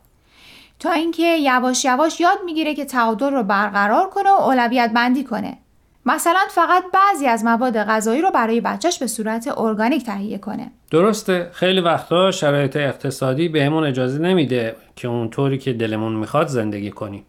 تا 0.78 0.92
اینکه 0.92 1.36
یواش 1.36 1.84
یواش 1.84 2.20
یاد 2.20 2.38
می‌گیره 2.44 2.74
که 2.74 2.84
تعادل 2.84 3.32
رو 3.32 3.42
برقرار 3.42 4.10
کنه 4.10 4.30
و 4.30 4.42
اولویت 4.42 4.90
بندی 4.92 5.24
کنه 5.24 5.58
مثلا 6.08 6.40
فقط 6.50 6.84
بعضی 6.92 7.26
از 7.26 7.44
مواد 7.44 7.76
غذایی 7.76 8.22
رو 8.22 8.30
برای 8.30 8.60
بچهش 8.60 8.98
به 8.98 9.06
صورت 9.06 9.58
ارگانیک 9.58 10.04
تهیه 10.04 10.38
کنه. 10.38 10.70
درسته. 10.90 11.50
خیلی 11.52 11.80
وقتا 11.80 12.30
شرایط 12.30 12.76
اقتصادی 12.76 13.48
بهمون 13.48 13.84
اجازه 13.84 14.18
نمیده 14.18 14.76
که 14.96 15.08
اونطوری 15.08 15.58
که 15.58 15.72
دلمون 15.72 16.12
می‌خواد 16.12 16.46
زندگی 16.46 16.90
کنیم. 16.90 17.26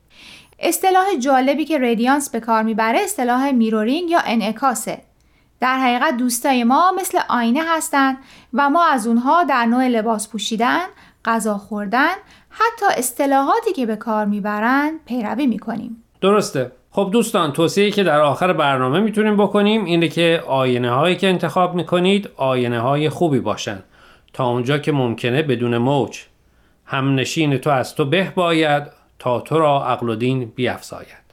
اصطلاح 0.59 1.05
جالبی 1.19 1.65
که 1.65 1.79
ردیانس 1.79 2.29
به 2.29 2.39
کار 2.39 2.63
می‌بره 2.63 2.99
اصطلاح 2.99 3.51
میرورینگ 3.51 4.09
یا 4.09 4.19
انعکاسه. 4.25 5.01
در 5.59 5.77
حقیقت 5.77 6.17
دوستای 6.17 6.63
ما 6.63 6.91
مثل 6.91 7.19
آینه 7.29 7.63
هستند 7.67 8.17
و 8.53 8.69
ما 8.69 8.85
از 8.85 9.07
اونها 9.07 9.43
در 9.43 9.65
نوع 9.65 9.87
لباس 9.87 10.29
پوشیدن، 10.29 10.85
غذا 11.25 11.57
خوردن 11.57 12.13
حتی 12.49 12.85
اصطلاحاتی 12.97 13.73
که 13.73 13.85
به 13.85 13.95
کار 13.95 14.25
می‌برن 14.25 14.99
پیروی 15.05 15.47
می‌کنیم. 15.47 16.03
درسته. 16.21 16.71
خب 16.91 17.09
دوستان 17.13 17.51
توصیه 17.51 17.91
که 17.91 18.03
در 18.03 18.19
آخر 18.19 18.53
برنامه 18.53 18.99
می‌تونیم 18.99 19.37
بکنیم 19.37 19.85
اینه 19.85 20.07
که 20.07 20.43
آینه 20.47 20.91
هایی 20.91 21.15
که 21.15 21.27
انتخاب 21.27 21.75
می‌کنید 21.75 22.29
آینه 22.37 22.79
های 22.79 23.09
خوبی 23.09 23.39
باشن. 23.39 23.79
تا 24.33 24.47
اونجا 24.47 24.77
که 24.77 24.91
ممکنه 24.91 25.41
بدون 25.41 25.77
موج. 25.77 26.19
همنشین 26.85 27.57
تو 27.57 27.69
از 27.69 27.95
تو 27.95 28.05
به 28.05 28.31
باید 28.35 28.83
تا 29.19 29.39
تو 29.39 29.59
را 29.59 29.85
عقل 29.85 30.09
و 30.09 30.15
دین 30.15 30.45
بیافزاید 30.55 31.29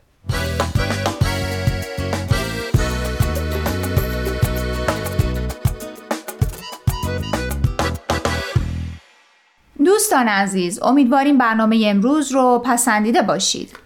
دوستان 9.85 10.29
عزیز 10.29 10.83
امیدواریم 10.83 11.39
برنامه 11.39 11.85
امروز 11.87 12.33
رو 12.33 12.63
پسندیده 12.65 13.23
باشید. 13.23 13.86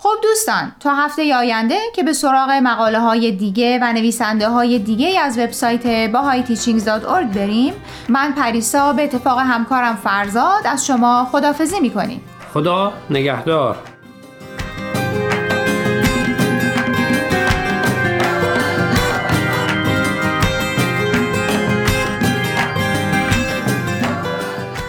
خب 0.00 0.14
دوستان 0.22 0.72
تا 0.80 0.94
هفته 0.94 1.36
آینده 1.36 1.78
که 1.94 2.02
به 2.02 2.12
سراغ 2.12 2.50
مقاله 2.50 3.00
های 3.00 3.32
دیگه 3.32 3.78
و 3.82 3.92
نویسنده 3.92 4.48
های 4.48 4.78
دیگه 4.78 5.20
از 5.20 5.38
وبسایت 5.38 6.12
bahayteachings.org 6.12 7.36
بریم 7.36 7.72
من 8.08 8.32
پریسا 8.32 8.92
به 8.92 9.04
اتفاق 9.04 9.38
همکارم 9.38 9.96
فرزاد 9.96 10.66
از 10.66 10.86
شما 10.86 11.28
خدافزی 11.32 11.80
می‌کنیم. 11.80 12.20
خدا 12.54 12.92
نگهدار. 13.10 13.76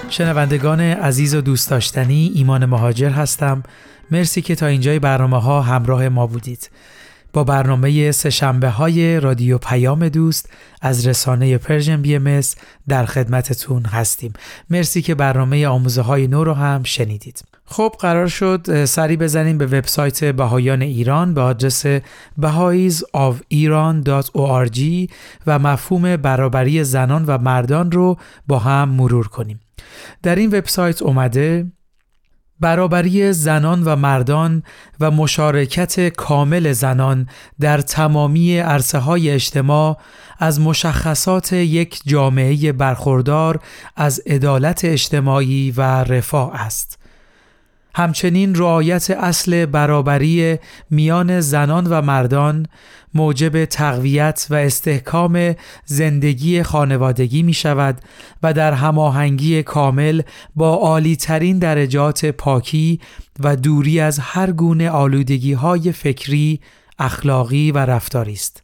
شنوندگان 0.10 0.82
عزیز 0.82 1.36
و 1.36 1.42
دوست 1.42 1.70
داشتنی 1.70 2.32
ایمان 2.36 2.66
مهاجر 2.66 3.10
هستم. 3.10 3.64
مرسی 4.12 4.42
که 4.42 4.56
تا 4.56 4.66
اینجای 4.66 5.00
برنامه 5.00 5.42
ها 5.42 5.62
همراه 5.62 6.10
ما 6.10 6.28
بودید. 6.28 6.70
با 7.34 7.44
برنامه 7.44 8.12
سهشنبه 8.12 8.70
های 8.70 9.20
رادیو 9.20 9.58
پیام 9.58 10.10
دوست 10.10 10.50
از 10.82 11.08
رسانه 11.08 11.58
پرژن 11.58 12.02
بی 12.02 12.16
ام 12.16 12.42
در 12.88 13.06
خدمتتون 13.06 13.86
هستیم. 13.86 14.34
مرسی 14.70 15.02
که 15.02 15.16
برنامه 15.16 15.68
آموزه 15.68 16.02
های 16.02 16.28
نو 16.28 16.44
رو 16.44 16.54
هم 16.54 16.84
شنیدید. 16.84 17.44
خب 17.66 17.96
قرار 18.00 18.28
شد 18.28 18.86
سری 18.86 19.18
بزنیم 19.18 19.58
به 19.58 19.66
وبسایت 19.66 20.24
بهایان 20.24 20.82
ایران 20.82 21.34
به 21.34 21.42
آدرس 21.42 21.86
bahaisofiran.org 22.42 24.80
و 25.48 25.60
مفهوم 25.60 26.18
برابری 26.18 26.84
زنان 26.84 27.26
و 27.26 27.38
مردان 27.38 27.92
رو 27.92 28.18
با 28.48 28.60
هم 28.60 28.90
مرور 28.90 29.28
کنیم. 29.28 29.60
در 30.24 30.36
این 30.36 30.58
وبسایت 30.58 31.02
اومده 31.02 31.66
برابری 32.60 33.34
زنان 33.34 33.84
و 33.84 33.96
مردان 33.96 34.64
و 35.00 35.12
مشارکت 35.12 36.10
کامل 36.10 36.72
زنان 36.72 37.28
در 37.60 37.82
تمامی 37.82 38.58
عرصه 38.58 38.98
های 38.98 39.30
اجتماع 39.30 39.98
از 40.40 40.60
مشخصات 40.60 41.54
یک 41.54 42.02
جامعه 42.06 42.72
برخوردار 42.72 43.60
از 43.96 44.22
عدالت 44.26 44.86
اجتماعی 44.86 45.74
و 45.78 45.82
رفاه 45.82 46.62
است. 46.62 47.00
همچنین 47.96 48.56
رعایت 48.56 49.10
اصل 49.12 49.66
برابری 49.66 50.60
میان 50.90 51.40
زنان 51.40 51.88
و 51.88 52.02
مردان 52.02 52.66
موجب 53.14 53.66
تقویت 53.66 54.48
و 54.50 54.56
استحکام 54.56 55.56
زندگی 55.86 56.64
خانوادگی 56.64 57.44
می 57.44 57.54
شود 57.54 58.02
و 58.44 58.54
در 58.54 58.74
هماهنگی 58.74 59.64
کامل 59.64 60.22
با 60.56 60.74
عالی 60.74 61.16
ترین 61.16 61.60
درجات 61.60 62.26
پاکی 62.26 63.00
و 63.40 63.56
دوری 63.56 64.00
از 64.00 64.20
هر 64.20 64.52
گونه 64.52 64.90
آلودگی 64.90 65.54
های 65.54 65.92
فکری، 65.92 66.60
اخلاقی 67.00 67.72
و 67.72 67.78
رفتاری 67.78 68.34
است. 68.34 68.64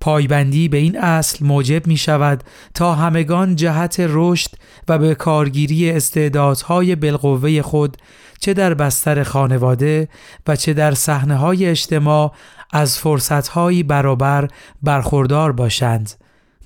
پایبندی 0.00 0.68
به 0.68 0.78
این 0.78 0.98
اصل 0.98 1.46
موجب 1.46 1.86
می 1.86 1.96
شود 1.96 2.44
تا 2.74 2.94
همگان 2.94 3.56
جهت 3.56 3.96
رشد 4.08 4.50
و 4.88 4.98
به 4.98 5.14
کارگیری 5.14 5.90
استعدادهای 5.90 6.96
بالقوه 6.96 7.62
خود 7.62 7.96
چه 8.40 8.54
در 8.54 8.74
بستر 8.74 9.22
خانواده 9.22 10.08
و 10.46 10.56
چه 10.56 10.72
در 10.72 10.94
صحنه 10.94 11.36
های 11.36 11.66
اجتماع 11.66 12.32
از 12.72 12.98
فرصتهایی 12.98 13.82
برابر 13.82 14.48
برخوردار 14.82 15.52
باشند 15.52 16.10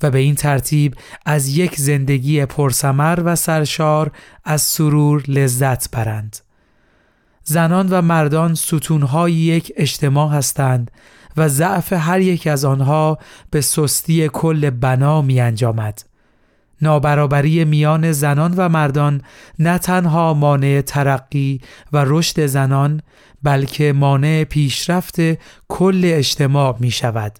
و 0.03 0.11
به 0.11 0.19
این 0.19 0.35
ترتیب 0.35 0.95
از 1.27 1.49
یک 1.49 1.77
زندگی 1.77 2.47
پرسمر 2.47 3.23
و 3.25 3.37
سرشار 3.37 4.11
از 4.45 4.62
سرور 4.62 5.23
لذت 5.29 5.90
برند. 5.90 6.37
زنان 7.45 7.88
و 7.90 8.03
مردان 8.03 8.55
ستونهای 8.55 9.33
یک 9.33 9.73
اجتماع 9.77 10.33
هستند 10.33 10.90
و 11.37 11.49
ضعف 11.49 11.93
هر 11.93 12.21
یک 12.21 12.47
از 12.47 12.64
آنها 12.64 13.19
به 13.51 13.61
سستی 13.61 14.29
کل 14.29 14.71
بنا 14.71 15.23
می 15.23 15.40
انجامد. 15.40 16.03
نابرابری 16.83 17.64
میان 17.64 18.12
زنان 18.12 18.55
و 18.57 18.69
مردان 18.69 19.23
نه 19.59 19.79
تنها 19.79 20.35
مانع 20.35 20.81
ترقی 20.81 21.61
و 21.93 22.05
رشد 22.07 22.47
زنان 22.47 23.01
بلکه 23.44 23.92
مانع 23.92 24.44
پیشرفت 24.44 25.16
کل 25.68 26.00
اجتماع 26.04 26.76
می 26.80 26.90
شود. 26.90 27.38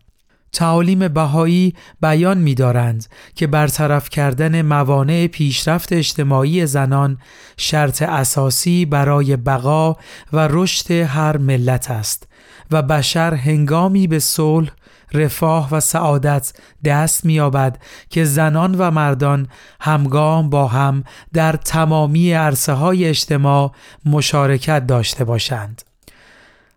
تعالیم 0.55 1.09
بهایی 1.09 1.75
بیان 2.01 2.39
می 2.39 2.55
دارند 2.55 3.07
که 3.35 3.47
برطرف 3.47 4.09
کردن 4.09 4.63
موانع 4.63 5.27
پیشرفت 5.27 5.93
اجتماعی 5.93 6.67
زنان 6.67 7.19
شرط 7.57 8.03
اساسی 8.03 8.85
برای 8.85 9.37
بقا 9.37 9.97
و 10.33 10.49
رشد 10.51 10.91
هر 10.91 11.37
ملت 11.37 11.91
است 11.91 12.29
و 12.71 12.83
بشر 12.83 13.35
هنگامی 13.35 14.07
به 14.07 14.19
صلح 14.19 14.71
رفاه 15.15 15.69
و 15.71 15.81
سعادت 15.81 16.53
دست 16.85 17.25
میابد 17.25 17.79
که 18.11 18.25
زنان 18.25 18.75
و 18.75 18.91
مردان 18.91 19.49
همگام 19.81 20.51
با 20.51 20.67
هم 20.67 21.05
در 21.33 21.53
تمامی 21.53 22.33
عرصه 22.33 22.73
های 22.73 23.05
اجتماع 23.05 23.73
مشارکت 24.07 24.87
داشته 24.87 25.25
باشند. 25.25 25.83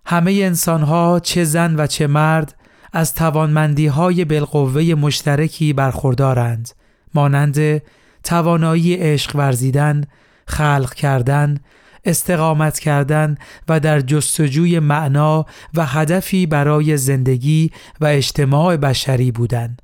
همه 0.09 0.31
انسانها 0.31 1.19
چه 1.19 1.43
زن 1.43 1.75
و 1.75 1.87
چه 1.87 2.07
مرد 2.07 2.55
از 2.93 3.13
توانمندی 3.13 3.87
های 3.87 4.25
بالقوه 4.25 4.81
مشترکی 4.81 5.73
برخوردارند 5.73 6.69
مانند 7.13 7.81
توانایی 8.23 8.95
عشق 8.95 9.35
ورزیدن، 9.35 10.03
خلق 10.47 10.93
کردن، 10.93 11.57
استقامت 12.05 12.79
کردن 12.79 13.35
و 13.69 13.79
در 13.79 14.01
جستجوی 14.01 14.79
معنا 14.79 15.45
و 15.73 15.85
هدفی 15.85 16.45
برای 16.45 16.97
زندگی 16.97 17.71
و 18.01 18.05
اجتماع 18.05 18.77
بشری 18.77 19.31
بودن. 19.31 19.77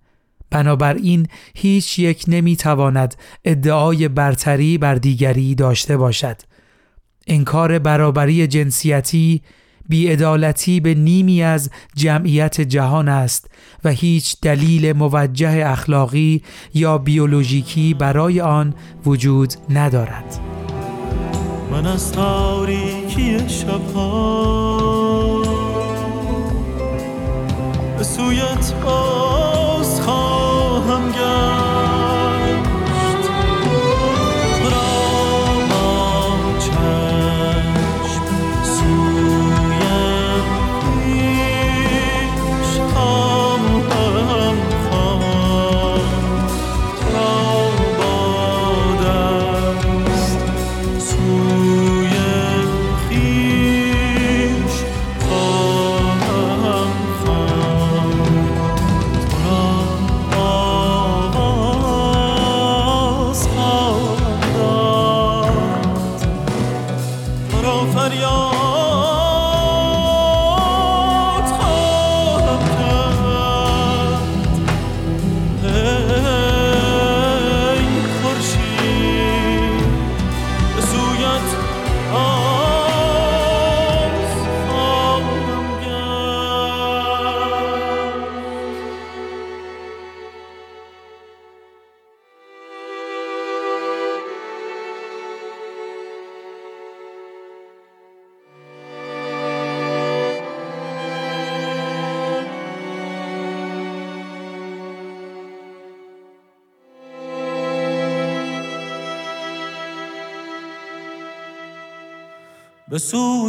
بنابراین 0.49 1.27
هیچ 1.55 1.99
یک 1.99 2.25
نمی‌تواند 2.27 3.15
ادعای 3.45 4.07
برتری 4.07 4.77
بر 4.77 4.95
دیگری 4.95 5.55
داشته 5.55 5.97
باشد. 5.97 6.37
انکار 7.27 7.79
برابری 7.79 8.47
جنسیتی 8.47 9.41
بیعدالتی 9.89 10.79
به 10.79 10.93
نیمی 10.93 11.43
از 11.43 11.69
جمعیت 11.95 12.61
جهان 12.61 13.09
است 13.09 13.49
و 13.83 13.89
هیچ 13.89 14.35
دلیل 14.41 14.93
موجه 14.93 15.63
اخلاقی 15.65 16.43
یا 16.73 16.97
بیولوژیکی 16.97 17.93
برای 17.93 18.41
آن 18.41 18.73
وجود 19.05 19.53
ندارد. 19.69 20.39
من 21.71 21.85
از 21.85 22.11
تاریکی 22.11 23.49
شبها 23.49 24.83
به 27.97 28.03
سویت 28.03 28.73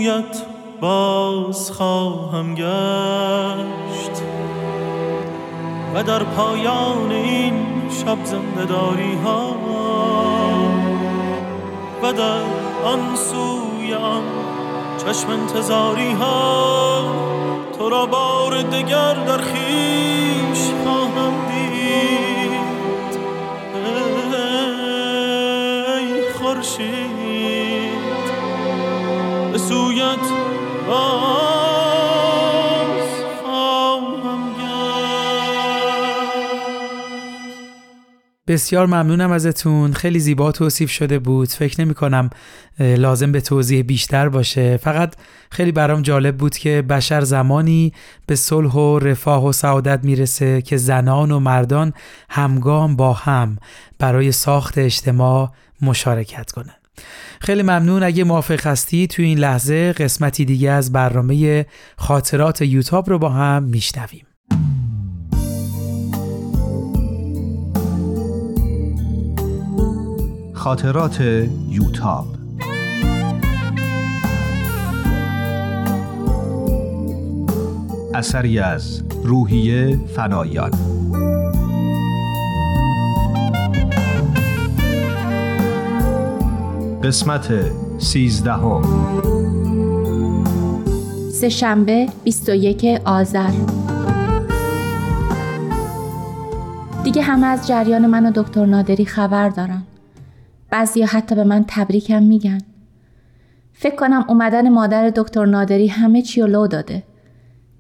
سویت 0.05 0.43
باز 0.81 1.71
خواهم 1.71 2.55
گشت 2.55 4.23
و 5.95 6.03
در 6.03 6.23
پایان 6.23 7.13
این 7.13 7.67
شب 7.91 8.25
زندداری 8.25 9.15
ها 9.15 9.57
و 12.03 12.13
در 12.13 12.41
آن 12.85 13.17
سوی 13.17 13.95
آن 13.95 14.23
چشم 14.99 15.31
انتظاری 15.31 16.13
ها 16.13 17.05
تو 17.79 17.89
را 17.89 18.07
بار 18.07 18.63
دگر 18.63 19.15
در 19.15 19.39
خیش 19.39 20.71
خواهم 20.85 21.33
دید. 21.49 22.55
ای 25.99 26.33
خورشید 26.33 27.14
بسیار 38.47 38.87
ممنونم 38.87 39.33
ازتون. 39.33 39.93
خیلی 39.93 40.21
زیبا 40.21 40.53
توصیف 40.53 40.91
شده 40.91 41.19
بود. 41.19 41.49
فکر 41.49 41.81
نمی 41.81 41.95
کنم 41.95 42.31
لازم 42.79 43.33
به 43.33 43.41
توضیح 43.41 43.83
بیشتر 43.83 44.29
باشه. 44.29 44.77
فقط 44.77 45.15
خیلی 45.51 45.73
برام 45.73 46.03
جالب 46.03 46.37
بود 46.37 46.57
که 46.57 46.83
بشر 46.83 47.21
زمانی 47.21 47.93
به 48.27 48.37
صلح 48.37 48.73
و 48.73 48.99
رفاه 48.99 49.47
و 49.47 49.53
سعادت 49.53 50.05
می‌رسه 50.05 50.63
که 50.63 50.77
زنان 50.77 51.31
و 51.31 51.41
مردان 51.41 51.93
همگام 52.31 52.97
با 52.97 53.13
هم 53.13 53.59
برای 53.99 54.33
ساخت 54.33 54.79
اجتماع 54.79 55.53
مشارکت 55.83 56.51
کنن 56.51 56.75
خیلی 57.41 57.63
ممنون. 57.63 58.03
اگه 58.03 58.25
موافق 58.25 58.67
هستی 58.67 59.07
تو 59.07 59.23
این 59.23 59.39
لحظه 59.39 59.93
قسمتی 59.93 60.45
دیگه 60.45 60.71
از 60.71 60.93
برنامه 60.93 61.67
خاطرات 61.97 62.63
یوتاب 62.63 63.11
رو 63.11 63.19
با 63.19 63.29
هم 63.29 63.63
میشنویم. 63.63 64.27
خاطرات 70.65 71.21
یوتاب. 71.69 72.27
اثری 78.15 78.59
از 78.59 79.03
روحیه 79.25 80.01
فنایان. 80.17 80.71
قسمت 87.03 87.53
سیزدهم. 87.99 88.83
سه 91.33 91.49
شنبه 91.49 92.09
21 92.25 92.85
آذر. 93.05 93.51
دیگه 97.05 97.23
همه 97.23 97.47
از 97.47 97.67
جریان 97.67 98.07
من 98.07 98.27
و 98.27 98.33
دکتر 98.35 98.67
نادری 98.67 99.05
خبر 99.05 99.49
دارن. 99.49 99.83
بعضی 100.71 101.03
حتی 101.03 101.35
به 101.35 101.45
من 101.45 101.65
تبریکم 101.69 102.23
میگن 102.23 102.59
فکر 103.73 103.97
کنم 103.97 104.25
اومدن 104.29 104.69
مادر 104.69 105.11
دکتر 105.11 105.45
نادری 105.45 105.89
همه 105.89 106.23
چی 106.23 106.41
رو 106.41 106.47
لو 106.47 106.67
داده 106.67 107.03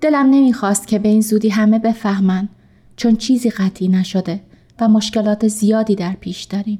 دلم 0.01 0.27
نمی‌خواست 0.31 0.87
که 0.87 0.99
به 0.99 1.09
این 1.09 1.20
زودی 1.20 1.49
همه 1.49 1.79
بفهمن 1.79 2.49
چون 2.97 3.16
چیزی 3.16 3.51
قطعی 3.51 3.88
نشده 3.88 4.40
و 4.81 4.88
مشکلات 4.88 5.49
زیادی 5.49 5.94
در 5.94 6.12
پیش 6.12 6.42
داریم 6.42 6.79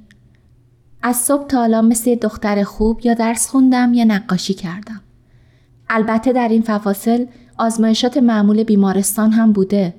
از 1.07 1.17
صبح 1.17 1.47
تا 1.47 1.59
حالا 1.59 1.83
مثل 1.83 2.15
دختر 2.15 2.63
خوب 2.63 3.01
یا 3.05 3.15
درس 3.15 3.49
خوندم 3.49 3.95
یا 3.95 4.05
نقاشی 4.05 4.55
کردم. 4.55 5.01
البته 5.89 6.33
در 6.33 6.49
این 6.49 6.63
فواصل 6.63 7.27
آزمایشات 7.59 8.17
معمول 8.17 8.63
بیمارستان 8.63 9.31
هم 9.33 9.53
بوده. 9.53 9.95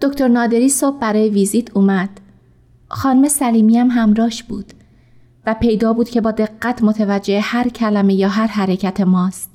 دکتر 0.00 0.28
نادری 0.28 0.68
صبح 0.68 0.98
برای 0.98 1.28
ویزیت 1.28 1.76
اومد. 1.76 2.08
خانم 2.88 3.28
سلیمی 3.28 3.78
هم 3.78 3.90
همراش 3.90 4.42
بود 4.42 4.72
و 5.46 5.54
پیدا 5.54 5.92
بود 5.92 6.08
که 6.08 6.20
با 6.20 6.30
دقت 6.30 6.82
متوجه 6.82 7.40
هر 7.40 7.68
کلمه 7.68 8.14
یا 8.14 8.28
هر 8.28 8.46
حرکت 8.46 9.00
ماست. 9.00 9.50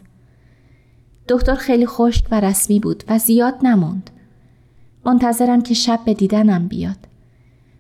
دکتر 1.30 1.56
خیلی 1.56 1.86
خشک 1.86 2.26
و 2.32 2.40
رسمی 2.40 2.80
بود 2.80 3.04
و 3.08 3.18
زیاد 3.18 3.56
نموند. 3.64 4.10
منتظرم 5.06 5.62
که 5.62 5.74
شب 5.74 6.00
به 6.06 6.14
دیدنم 6.14 6.68
بیاد. 6.68 6.98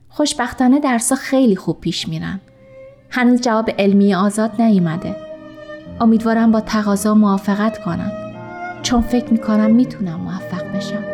خوشبختانه 0.09 0.79
درسا 0.79 1.15
خیلی 1.15 1.55
خوب 1.55 1.81
پیش 1.81 2.07
میرن. 2.07 2.39
هنوز 3.09 3.41
جواب 3.41 3.69
علمی 3.79 4.15
آزاد 4.15 4.61
نیومده. 4.61 5.15
امیدوارم 6.01 6.51
با 6.51 6.61
تقاضا 6.61 7.13
موافقت 7.13 7.83
کنم 7.83 8.11
چون 8.81 9.01
فکر 9.01 9.33
می‌کنم 9.33 9.71
می‌تونم 9.71 10.19
موفق 10.19 10.75
بشم. 10.75 11.12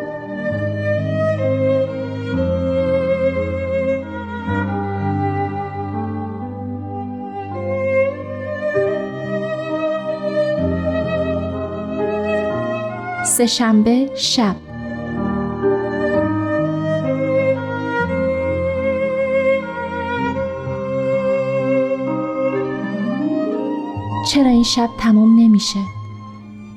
سه 13.40 13.46
شنبه 13.46 14.12
شب 14.16 14.56
چرا 24.28 24.50
این 24.50 24.64
شب 24.64 24.90
تموم 24.98 25.40
نمیشه؟ 25.40 25.80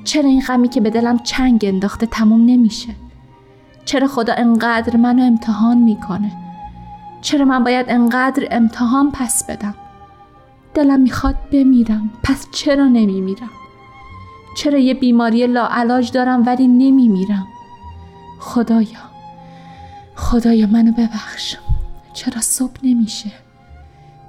چرا 0.03 0.29
این 0.29 0.41
غمی 0.41 0.69
که 0.69 0.81
به 0.81 0.89
دلم 0.89 1.19
چنگ 1.19 1.65
انداخته 1.65 2.05
تموم 2.05 2.45
نمیشه؟ 2.45 2.95
چرا 3.85 4.07
خدا 4.07 4.33
انقدر 4.37 4.97
منو 4.97 5.23
امتحان 5.23 5.77
می‌کنه؟ 5.77 6.31
چرا 7.21 7.45
من 7.45 7.63
باید 7.63 7.85
انقدر 7.89 8.47
امتحان 8.51 9.11
پس 9.11 9.45
بدم؟ 9.49 9.75
دلم 10.73 10.99
می‌خواد 10.99 11.35
بمیرم 11.51 12.09
پس 12.23 12.47
چرا 12.51 12.87
نمیمیرم؟ 12.87 13.49
چرا 14.57 14.79
یه 14.79 14.93
بیماری 14.93 15.47
لاعلاج 15.47 16.11
دارم 16.11 16.45
ولی 16.45 16.67
نمیمیرم؟ 16.67 17.47
خدایا 18.39 18.99
خدایا 20.15 20.67
منو 20.67 20.91
ببخش 20.91 21.55
چرا 22.13 22.41
صبح 22.41 22.79
نمیشه؟ 22.83 23.31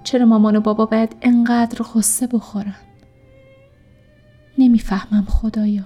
چرا 0.05 0.27
مامان 0.27 0.57
و 0.57 0.61
بابا 0.61 0.87
باید 0.87 1.17
انقدر 1.23 1.83
غصه 1.83 2.27
بخورن؟ 2.27 2.75
نمی‌فهمم 4.59 5.25
خدایا 5.29 5.85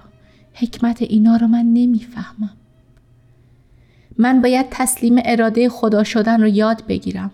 حکمت 0.53 1.01
اینا 1.01 1.35
رو 1.35 1.47
من 1.47 1.65
نمی‌فهمم 1.73 2.49
من 4.17 4.41
باید 4.41 4.65
تسلیم 4.71 5.15
اراده 5.25 5.69
خدا 5.69 6.03
شدن 6.03 6.41
رو 6.41 6.47
یاد 6.47 6.83
بگیرم 6.87 7.31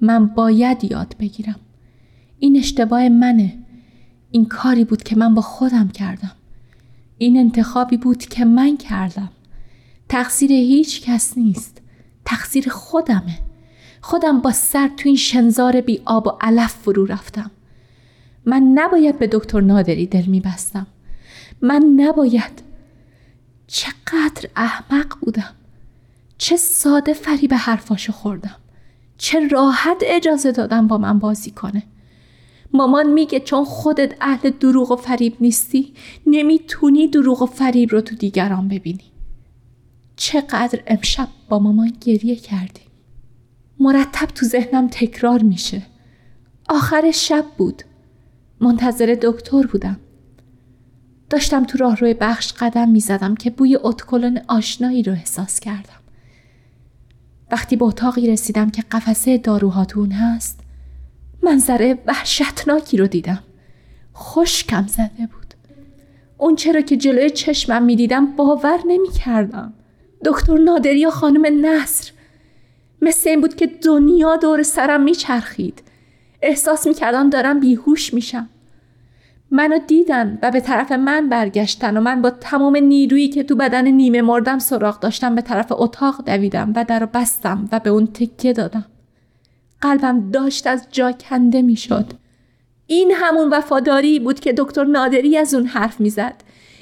من 0.00 0.26
باید 0.26 0.84
یاد 0.84 1.14
بگیرم 1.20 1.56
این 2.38 2.56
اشتباه 2.56 3.08
منه 3.08 3.52
این 4.34 4.44
کاری 4.44 4.84
بود 4.84 5.02
که 5.02 5.16
من 5.16 5.34
با 5.34 5.42
خودم 5.42 5.88
کردم. 5.88 6.32
این 7.18 7.36
انتخابی 7.36 7.96
بود 7.96 8.18
که 8.18 8.44
من 8.44 8.76
کردم. 8.76 9.28
تقصیر 10.08 10.52
هیچ 10.52 11.02
کس 11.02 11.38
نیست. 11.38 11.82
تقصیر 12.24 12.68
خودمه. 12.68 13.38
خودم 14.00 14.40
با 14.40 14.52
سر 14.52 14.88
تو 14.96 15.08
این 15.08 15.16
شنزار 15.16 15.80
بی 15.80 16.02
آب 16.04 16.26
و 16.26 16.30
علف 16.40 16.74
فرو 16.74 17.06
رفتم. 17.06 17.50
من 18.44 18.62
نباید 18.62 19.18
به 19.18 19.26
دکتر 19.26 19.60
نادری 19.60 20.06
دل 20.06 20.24
میبستم. 20.24 20.86
من 21.62 21.82
نباید. 21.96 22.62
چقدر 23.66 24.48
احمق 24.56 25.18
بودم. 25.20 25.54
چه 26.38 26.56
ساده 26.56 27.12
فری 27.12 27.46
به 27.48 27.56
حرفاشو 27.56 28.12
خوردم. 28.12 28.56
چه 29.18 29.48
راحت 29.48 30.02
اجازه 30.02 30.52
دادم 30.52 30.86
با 30.88 30.98
من 30.98 31.18
بازی 31.18 31.50
کنه. 31.50 31.82
مامان 32.74 33.12
میگه 33.12 33.40
چون 33.40 33.64
خودت 33.64 34.14
اهل 34.20 34.50
دروغ 34.50 34.90
و 34.90 34.96
فریب 34.96 35.36
نیستی 35.40 35.94
نمی‌تونی 36.26 37.08
دروغ 37.08 37.42
و 37.42 37.46
فریب 37.46 37.92
رو 37.92 38.00
تو 38.00 38.14
دیگران 38.14 38.68
ببینی. 38.68 39.12
چقدر 40.16 40.82
امشب 40.86 41.28
با 41.48 41.58
مامان 41.58 41.92
گریه 42.00 42.36
کردیم. 42.36 42.86
مرتب 43.80 44.26
تو 44.26 44.46
ذهنم 44.46 44.88
تکرار 44.88 45.42
میشه. 45.42 45.82
آخر 46.68 47.10
شب 47.10 47.44
بود. 47.58 47.82
منتظر 48.60 49.16
دکتر 49.22 49.66
بودم. 49.66 50.00
داشتم 51.30 51.64
تو 51.64 51.78
راه 51.78 51.96
روی 51.96 52.14
بخش 52.14 52.52
قدم 52.52 52.88
می 52.88 53.00
زدم 53.00 53.34
که 53.34 53.50
بوی 53.50 53.78
اتکلون 53.82 54.40
آشنایی 54.48 55.02
رو 55.02 55.12
احساس 55.12 55.60
کردم. 55.60 56.00
وقتی 57.50 57.76
به 57.76 57.84
اتاقی 57.84 58.26
رسیدم 58.26 58.70
که 58.70 58.82
قفسه 58.82 59.38
داروهاتون 59.38 60.12
هست 60.12 60.63
منظره 61.44 61.98
وحشتناکی 62.06 62.96
رو 62.96 63.06
دیدم. 63.06 63.42
خوشکم 64.12 64.86
زده 64.86 65.08
بود. 65.32 65.54
اون 66.38 66.56
چرا 66.56 66.80
که 66.80 66.96
جلوی 66.96 67.30
چشمم 67.30 67.82
می 67.82 67.96
دیدم 67.96 68.36
باور 68.36 68.78
نمی 68.86 69.08
کردم 69.24 69.72
دکتر 70.24 70.58
نادری 70.58 71.06
و 71.06 71.10
خانم 71.10 71.66
نصر. 71.66 72.12
مثل 73.02 73.30
این 73.30 73.40
بود 73.40 73.54
که 73.54 73.66
دنیا 73.66 74.36
دور 74.36 74.62
سرم 74.62 75.02
می 75.02 75.14
چرخید 75.14 75.82
احساس 76.42 76.86
می 76.86 76.94
کردم 76.94 77.30
دارم 77.30 77.60
بیهوش 77.60 78.14
میشم. 78.14 78.48
منو 79.50 79.78
دیدن 79.78 80.38
و 80.42 80.50
به 80.50 80.60
طرف 80.60 80.92
من 80.92 81.28
برگشتن 81.28 81.96
و 81.96 82.00
من 82.00 82.22
با 82.22 82.30
تمام 82.30 82.76
نیرویی 82.76 83.28
که 83.28 83.42
تو 83.42 83.56
بدن 83.56 83.88
نیمه 83.88 84.22
مردم 84.22 84.58
سراغ 84.58 85.00
داشتم 85.00 85.34
به 85.34 85.42
طرف 85.42 85.66
اتاق 85.70 86.24
دویدم 86.26 86.72
و 86.76 86.84
در 86.84 87.06
بستم 87.06 87.68
و 87.72 87.80
به 87.80 87.90
اون 87.90 88.06
تکیه 88.06 88.52
دادم. 88.52 88.84
قلبم 89.84 90.30
داشت 90.30 90.66
از 90.66 90.86
جا 90.90 91.12
کنده 91.12 91.62
می‌شد. 91.62 92.06
این 92.86 93.12
همون 93.14 93.50
وفاداری 93.50 94.20
بود 94.20 94.40
که 94.40 94.52
دکتر 94.52 94.84
نادری 94.84 95.36
از 95.36 95.54
اون 95.54 95.66
حرف 95.66 96.00
می‌زد. 96.00 96.34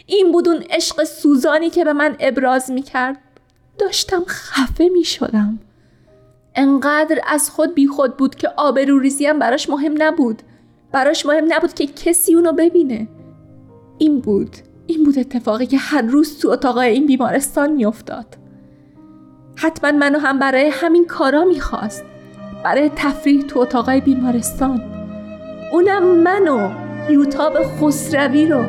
این 0.07 0.33
بود 0.33 0.49
اون 0.49 0.65
عشق 0.71 1.05
سوزانی 1.05 1.71
که 1.71 1.85
به 1.85 1.93
من 1.93 2.17
ابراز 2.21 2.71
می‌کرد. 2.71 3.19
داشتم 3.79 4.25
خفه 4.27 4.89
می‌شدم. 4.89 5.59
انقدر 6.55 7.21
از 7.29 7.51
خود 7.51 7.75
بی 7.75 7.87
خود 7.87 8.17
بود 8.17 8.35
که 8.35 8.49
آبروریزی 8.57 9.27
هم 9.27 9.39
براش 9.39 9.71
مهم 9.71 9.95
نبود. 9.99 10.43
براش 10.93 11.27
مهم 11.27 11.45
نبود 11.49 11.75
که 11.75 11.87
کسی 11.87 12.35
اونو 12.35 12.53
ببینه. 12.53 13.09
این 13.99 14.21
بود. 14.21 14.57
این 14.87 15.05
بود 15.05 15.19
اتفاقی 15.19 15.67
که 15.67 15.77
هر 15.77 16.03
روز 16.03 16.39
تو 16.39 16.51
اتاقای 16.51 16.89
این 16.89 17.07
بیمارستان 17.07 17.73
میافتاد. 17.73 18.27
حتما 19.57 19.93
منو 19.93 20.19
هم 20.19 20.39
برای 20.39 20.71
همین 20.73 21.07
کارا 21.07 21.45
می‌خواست. 21.45 22.05
برای 22.65 22.91
تفریح 22.97 23.43
تو 23.43 23.61
اتاقای 23.61 24.01
بیمارستان. 24.01 24.83
اونم 25.73 26.03
منو 26.23 26.71
یوتاب 27.11 27.53
خسروی 27.63 28.47
رو. 28.47 28.65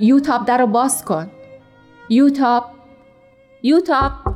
یوتاب 0.00 0.44
در 0.44 0.58
رو 0.58 0.66
باز 0.66 1.04
کن. 1.04 1.30
یوتاب. 2.10 2.64
یوتاب. 3.62 4.27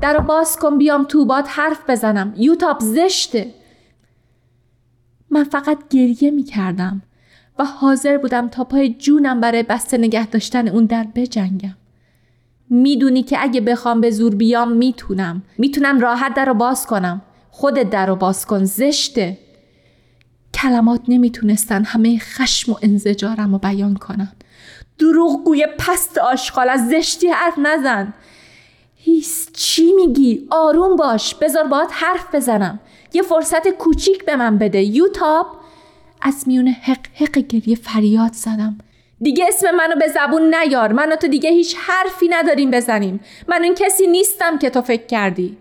در 0.00 0.18
باز 0.18 0.56
کن 0.56 0.78
بیام 0.78 1.04
تو 1.04 1.24
باد 1.24 1.44
حرف 1.46 1.90
بزنم. 1.90 2.34
یوتاب 2.36 2.78
زشته. 2.80 3.54
من 5.30 5.44
فقط 5.44 5.78
گریه 5.90 6.30
می 6.30 6.42
کردم 6.42 7.02
و 7.58 7.64
حاضر 7.64 8.18
بودم 8.18 8.48
تا 8.48 8.64
پای 8.64 8.94
جونم 8.94 9.40
برای 9.40 9.62
بسته 9.62 9.98
نگه 9.98 10.26
داشتن 10.26 10.68
اون 10.68 10.84
در 10.84 11.06
بجنگم. 11.14 11.76
می‌دونی 12.70 13.22
که 13.22 13.36
اگه 13.40 13.60
بخوام 13.60 14.00
به 14.00 14.10
زور 14.10 14.34
بیام 14.34 14.72
می‌تونم. 14.72 15.42
می‌تونم 15.58 16.00
راحت 16.00 16.34
در 16.34 16.44
رو 16.44 16.54
باز 16.54 16.86
کنم. 16.86 17.22
خودت 17.50 17.90
در 17.90 18.06
رو 18.06 18.16
باز 18.16 18.46
کن 18.46 18.64
زشته. 18.64 19.38
کلمات 20.54 21.00
نمی‌تونستن 21.08 21.84
همه 21.84 22.18
خشم 22.18 22.72
و 22.72 22.76
انزجارم 22.82 23.52
رو 23.52 23.58
بیان 23.58 23.96
کنن. 23.96 24.32
دروغگوی 24.98 25.66
پست 25.78 26.18
آشغال 26.18 26.68
از 26.68 26.88
زشتی 26.88 27.28
حرف 27.28 27.58
نزن. 27.58 28.14
هیس 29.00 29.48
چی 29.52 29.92
میگی؟ 29.92 30.46
آروم 30.50 30.96
باش 30.96 31.34
بذار 31.34 31.64
باید 31.64 31.88
حرف 31.92 32.34
بزنم. 32.34 32.80
یه 33.12 33.22
فرصت 33.22 33.68
کوچیک 33.68 34.24
به 34.24 34.36
من 34.36 34.58
بده 34.58 34.82
یوتاب. 34.82 35.46
از 36.22 36.44
میون 36.46 36.68
حق 36.68 37.06
حق 37.14 37.38
گریه 37.38 37.76
فریاد 37.76 38.32
زدم. 38.32 38.78
دیگه 39.20 39.44
اسم 39.48 39.70
منو 39.70 39.96
به 39.96 40.08
زبون 40.08 40.54
نیار 40.54 40.92
منو 40.92 41.16
تو 41.16 41.26
دیگه 41.28 41.50
هیچ 41.50 41.76
حرفی 41.78 42.28
نداریم 42.28 42.70
بزنیم. 42.70 43.20
من 43.48 43.64
اون 43.64 43.74
کسی 43.74 44.06
نیستم 44.06 44.58
که 44.58 44.70
تو 44.70 44.82
فکر 44.82 45.06
کردی. 45.06 45.56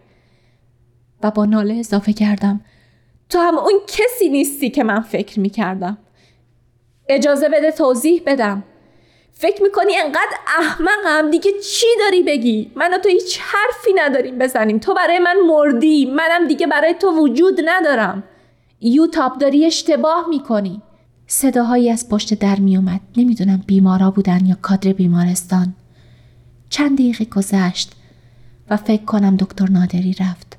و 1.24 1.32
با 1.32 1.46
ناله 1.46 1.74
اضافه 1.74 2.14
کردم. 2.14 2.62
تو 3.30 3.40
هم 3.40 3.58
اون 3.58 3.80
کسی 3.88 4.30
نیستی 4.30 4.70
که 4.70 4.84
من 4.84 5.02
فکر 5.02 5.40
می‌کردم. 5.40 5.98
اجازه 7.10 7.50
بده 7.50 7.72
توضیح 7.72 8.22
بدم. 8.26 8.64
فکر 9.40 9.64
می‌کنی 9.64 9.98
انقدر 9.98 10.38
احمقم 10.60 11.32
دیگه 11.32 11.52
چی 11.64 11.88
داری 12.00 12.24
بگی؟ 12.24 12.72
من 12.76 12.94
و 12.94 12.98
تو 12.98 13.10
هیچ 13.10 13.40
حرفی 13.40 13.94
نداریم 13.96 14.38
بزنیم. 14.38 14.80
تو 14.80 14.94
برای 14.94 15.20
من 15.20 15.36
مردی. 15.48 16.06
منم 16.06 16.48
دیگه 16.48 16.68
برای 16.68 16.94
تو 16.94 17.10
وجود 17.10 17.60
ندارم. 17.66 18.24
یوتاب 18.82 19.38
داری 19.38 19.66
اشتباه 19.66 20.26
می‌کنی. 20.30 20.82
صداهایی 21.28 21.92
از 21.92 22.10
پشت 22.10 22.34
در 22.34 22.56
میومد 22.56 23.02
نمی‌دونم 23.18 23.64
بیمارا 23.68 24.12
بودن 24.12 24.46
یا 24.46 24.58
کادر 24.62 24.94
بیمارستان. 24.94 25.74
چند 26.70 26.98
دقیقه 26.98 27.26
گذشت 27.26 27.92
و 28.70 28.78
فکر 28.78 29.06
کنم 29.06 29.36
دکتر 29.36 29.70
نادری 29.70 30.16
رفت. 30.20 30.58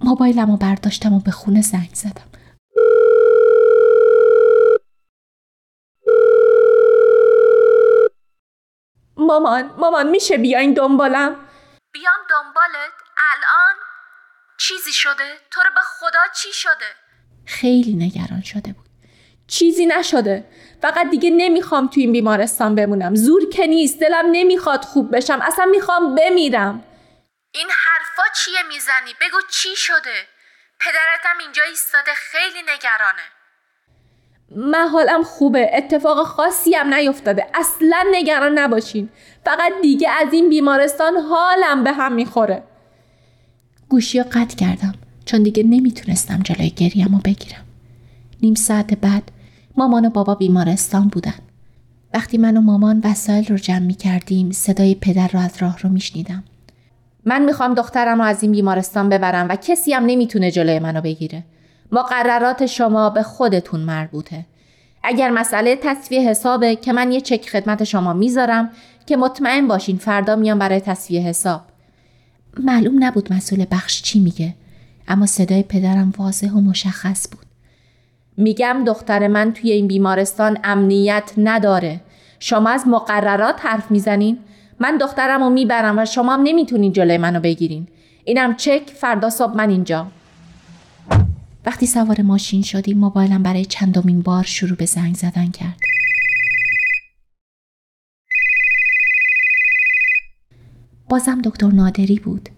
موبایلم 0.00 0.50
رو 0.50 0.56
برداشتم 0.56 1.12
و 1.12 1.20
به 1.20 1.30
خونه 1.30 1.62
زنگ 1.62 1.90
زدم. 1.92 2.29
مامان 9.30 9.74
مامان 9.78 10.08
میشه 10.08 10.38
بیاین 10.38 10.74
دنبالم. 10.74 11.48
بیام 11.92 12.20
دنبالت. 12.30 12.92
الان 13.32 13.74
چیزی 14.58 14.92
شده؟ 14.92 15.40
تو 15.50 15.60
رو 15.60 15.70
به 15.74 15.80
خدا 15.80 16.18
چی 16.42 16.52
شده؟ 16.52 16.90
خیلی 17.46 17.94
نگران 17.94 18.42
شده 18.42 18.72
بود. 18.72 18.86
چیزی 19.46 19.86
نشده. 19.86 20.44
فقط 20.82 21.10
دیگه 21.10 21.30
نمی‌خوام 21.30 21.86
تو 21.86 22.00
این 22.00 22.12
بیمارستان 22.12 22.74
بمونم. 22.74 23.14
زور 23.14 23.50
که 23.50 23.66
نیست. 23.66 24.00
دلم 24.00 24.26
نمی‌خواد 24.32 24.84
خوب 24.84 25.16
بشم. 25.16 25.38
اصلا 25.42 25.64
می‌خوام 25.64 26.14
بمیرم. 26.14 26.84
این 27.54 27.68
حرفا 27.70 28.22
چیه 28.44 28.62
می‌زنی؟ 28.62 29.14
بگو 29.20 29.40
چی 29.50 29.76
شده؟ 29.76 30.28
پدرتم 30.80 31.38
اینجا 31.40 31.62
ایستاده. 31.62 32.14
خیلی 32.14 32.62
نگرانه. 32.62 33.22
من 34.56 35.22
خوبه 35.24 35.70
اتفاق 35.74 36.26
خاصی 36.26 36.74
هم 36.74 36.94
نیفتاده. 36.94 37.46
اصلا 37.54 38.04
نگران 38.12 38.58
نباشین. 38.58 39.08
فقط 39.44 39.72
دیگه 39.82 40.08
از 40.10 40.32
این 40.32 40.48
بیمارستان 40.48 41.12
حالم 41.16 41.84
به 41.84 41.92
هم 41.92 42.12
می‌خوره. 42.12 42.62
گوشی 43.88 44.18
رو 44.18 44.24
قطع 44.32 44.56
کردم. 44.56 44.94
چون 45.24 45.42
دیگه 45.42 45.62
نمی‌تونستم 45.62 46.40
جلوی 46.44 46.70
گریم 46.70 47.08
رو 47.12 47.18
بگیرم. 47.24 47.64
نیم 48.42 48.54
ساعت 48.54 48.94
بعد 48.94 49.22
مامان 49.76 50.06
و 50.06 50.10
بابا 50.10 50.34
بیمارستان 50.34 51.08
بودن. 51.08 51.38
وقتی 52.14 52.38
من 52.38 52.56
و 52.56 52.60
مامان 52.60 53.00
وسایل 53.04 53.46
رو 53.46 53.56
جمع 53.56 53.78
می 53.78 53.94
کردیم 53.94 54.50
صدای 54.50 54.94
پدر 54.94 55.28
رو 55.28 55.40
از 55.40 55.62
راه 55.62 55.78
رو 55.78 55.90
میشنیدم. 55.90 56.44
من 57.24 57.44
می‌خوام 57.44 57.74
دخترم 57.74 58.18
رو 58.18 58.24
از 58.24 58.42
این 58.42 58.52
بیمارستان 58.52 59.08
ببرم 59.08 59.46
و 59.50 59.56
کسی 59.56 59.92
هم 59.92 60.04
نمی‌تونه 60.06 60.50
جلوی 60.50 60.78
منو 60.78 61.00
بگیره. 61.00 61.44
مقررات 61.92 62.66
شما 62.66 63.10
به 63.10 63.22
خودتون 63.22 63.80
مربوطه. 63.80 64.46
اگر 65.02 65.30
مسئله 65.30 65.76
تصفیه 65.76 66.20
حسابه 66.20 66.76
که 66.76 66.92
من 66.92 67.12
یه 67.12 67.20
چک 67.20 67.48
خدمت 67.48 67.84
شما 67.84 68.12
می‌ذارم 68.12 68.70
که 69.06 69.16
مطمئن 69.16 69.68
باشین 69.68 69.96
فردا 69.96 70.36
میام 70.36 70.58
برای 70.58 70.80
تصفیه 70.80 71.20
حساب. 71.20 71.60
معلوم 72.58 73.04
نبود 73.04 73.32
مسئول 73.32 73.66
بخش 73.70 74.02
چی 74.02 74.20
میگه 74.20 74.54
اما 75.08 75.26
صدای 75.26 75.62
پدرم 75.62 76.12
واضح 76.18 76.50
و 76.50 76.60
مشخص 76.60 77.28
بود. 77.30 77.46
میگم 78.36 78.82
دختر 78.86 79.28
من 79.28 79.52
توی 79.52 79.72
این 79.72 79.86
بیمارستان 79.86 80.58
امنیت 80.64 81.32
نداره. 81.36 82.00
شما 82.40 82.70
از 82.70 82.88
مقررات 82.88 83.66
حرف 83.66 83.90
می‌زنین؟ 83.90 84.38
من 84.78 84.96
دخترم 84.96 85.42
رو 85.42 85.50
می‌برم 85.50 85.98
و 85.98 86.04
شما 86.04 86.34
هم 86.34 86.42
نمی‌تونین 86.42 86.92
جلوی 86.92 87.18
منو 87.18 87.40
بگیرین. 87.40 87.88
اینم 88.24 88.56
چک 88.56 88.82
فردا 88.96 89.30
صبح 89.30 89.56
من 89.56 89.70
اینجا. 89.70 90.06
وقتی 91.66 91.86
سوار 91.86 92.22
ماشین 92.22 92.62
شدیم 92.62 92.98
موبایلم 92.98 93.42
برای 93.42 93.64
چندمین 93.64 94.20
بار 94.22 94.44
شروع 94.44 94.76
به 94.76 94.86
زنگ 94.86 95.14
زدن 95.14 95.50
کرد. 95.50 95.80
بازم 101.08 101.42
دکتر 101.42 101.70
نادری 101.70 102.18
بود. 102.18 102.48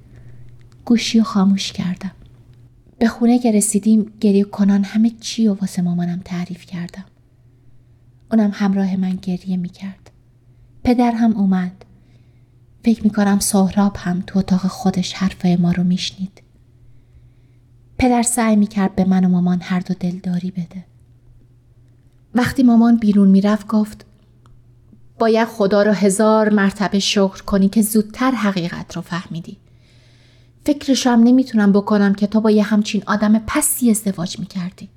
گوشی 0.84 1.18
رو 1.18 1.24
خاموش 1.24 1.72
کردم. 1.72 2.12
به 2.98 3.08
خونه 3.08 3.38
که 3.38 3.52
رسیدیم 3.52 4.12
گریه 4.20 4.44
کنان 4.44 4.84
همه 4.84 5.10
چی 5.10 5.46
و 5.46 5.54
واسه 5.54 5.82
مامانم 5.82 6.20
تعریف 6.24 6.66
کردم. 6.66 7.04
اونم 8.32 8.50
همراه 8.54 8.96
من 8.96 9.16
گریه 9.16 9.56
می‌کرد. 9.56 10.10
پدر 10.84 11.12
هم 11.12 11.36
اومد. 11.36 11.84
فکر 12.84 13.04
می‌کنم 13.04 13.38
سهراب 13.38 13.96
هم 13.98 14.22
تو 14.26 14.38
اتاق 14.38 14.60
خودش 14.60 15.12
حرفای 15.12 15.56
ما 15.56 15.72
رو 15.72 15.84
میشنید. 15.84 16.42
پدر 18.02 18.22
سعی 18.22 18.56
می‌کرد 18.56 18.94
به 18.94 19.04
من 19.04 19.24
و 19.24 19.28
مامان 19.28 19.60
هر 19.60 19.80
دو 19.80 19.94
دلداری 19.94 20.50
بده. 20.50 20.84
وقتی 22.34 22.62
مامان 22.62 22.96
بیرون 22.96 23.28
می‌رفت 23.28 23.66
گفت 23.66 24.06
باید 25.18 25.48
خدا 25.48 25.82
رو 25.82 25.92
هزار 25.92 26.50
مرتبه 26.50 26.98
شکر 26.98 27.42
کنی 27.42 27.68
که 27.68 27.82
زودتر 27.82 28.30
حقیقت 28.30 28.96
رو 28.96 29.02
فهمیدی. 29.02 29.56
فکرشو 30.66 31.10
هم 31.10 31.22
نمی‌تونم 31.22 31.72
بکنم 31.72 32.14
که 32.14 32.26
تو 32.26 32.40
با 32.40 32.50
یه 32.50 32.62
همچین 32.62 33.02
آدم 33.06 33.38
پسی 33.38 33.90
ازدواج 33.90 34.38
می‌کردی. 34.38 34.88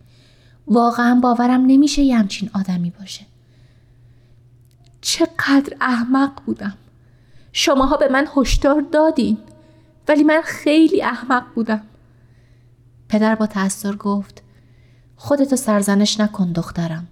واقعا 0.68 1.20
باورم 1.20 1.66
نمیشه 1.66 2.02
یه 2.02 2.18
همچین 2.18 2.50
آدمی 2.54 2.90
باشه. 3.00 3.26
چقدر 5.02 5.76
احمق 5.82 6.42
بودم. 6.46 6.74
شماها 7.52 7.98
به 7.98 8.10
من 8.12 8.28
هشدار 8.38 8.86
دادین 8.92 9.38
ولی 10.08 10.24
من 10.24 10.42
خیلی 10.46 11.04
احمق 11.04 11.44
بودم. 11.56 11.82
پدر 13.10 13.36
با 13.36 13.48
تأثیر 13.48 13.96
گفت 13.96 14.44
خودتو 15.16 15.56
سرزنش 15.56 16.20
نکن 16.20 16.52
دخترم. 16.52 17.08